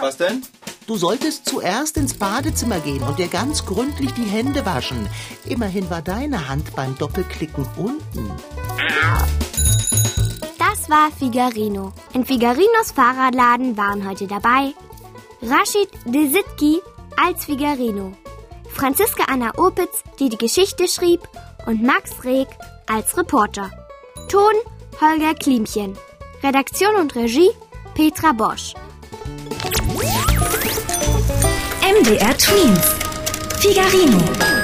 Was 0.00 0.18
denn? 0.18 0.42
Du 0.86 0.98
solltest 0.98 1.48
zuerst 1.48 1.96
ins 1.96 2.12
Badezimmer 2.12 2.80
gehen 2.80 3.02
und 3.02 3.18
dir 3.18 3.28
ganz 3.28 3.64
gründlich 3.64 4.12
die 4.12 4.24
Hände 4.24 4.66
waschen. 4.66 5.08
Immerhin 5.46 5.88
war 5.88 6.02
deine 6.02 6.46
Hand 6.46 6.76
beim 6.76 6.94
Doppelklicken 6.98 7.66
unten. 7.78 8.30
Das 10.58 10.90
war 10.90 11.10
Figarino. 11.10 11.94
In 12.12 12.26
Figarinos 12.26 12.92
Fahrradladen 12.94 13.78
waren 13.78 14.06
heute 14.06 14.26
dabei 14.26 14.74
Rashid 15.42 15.88
Desitki 16.04 16.80
als 17.16 17.46
Figarino, 17.46 18.12
Franziska 18.68 19.24
Anna 19.26 19.52
Opitz, 19.56 20.02
die 20.18 20.28
die 20.28 20.36
Geschichte 20.36 20.86
schrieb, 20.86 21.20
und 21.66 21.82
Max 21.82 22.24
Reg 22.24 22.48
als 22.86 23.16
Reporter. 23.16 23.70
Ton 24.28 24.52
Holger 25.00 25.34
Klimchen. 25.34 25.96
Redaktion 26.42 26.94
und 26.96 27.14
Regie 27.16 27.50
Petra 27.94 28.32
Bosch. 28.32 28.74
MDR 31.82 32.36
Twins. 32.36 32.94
Figarino. 33.60 34.59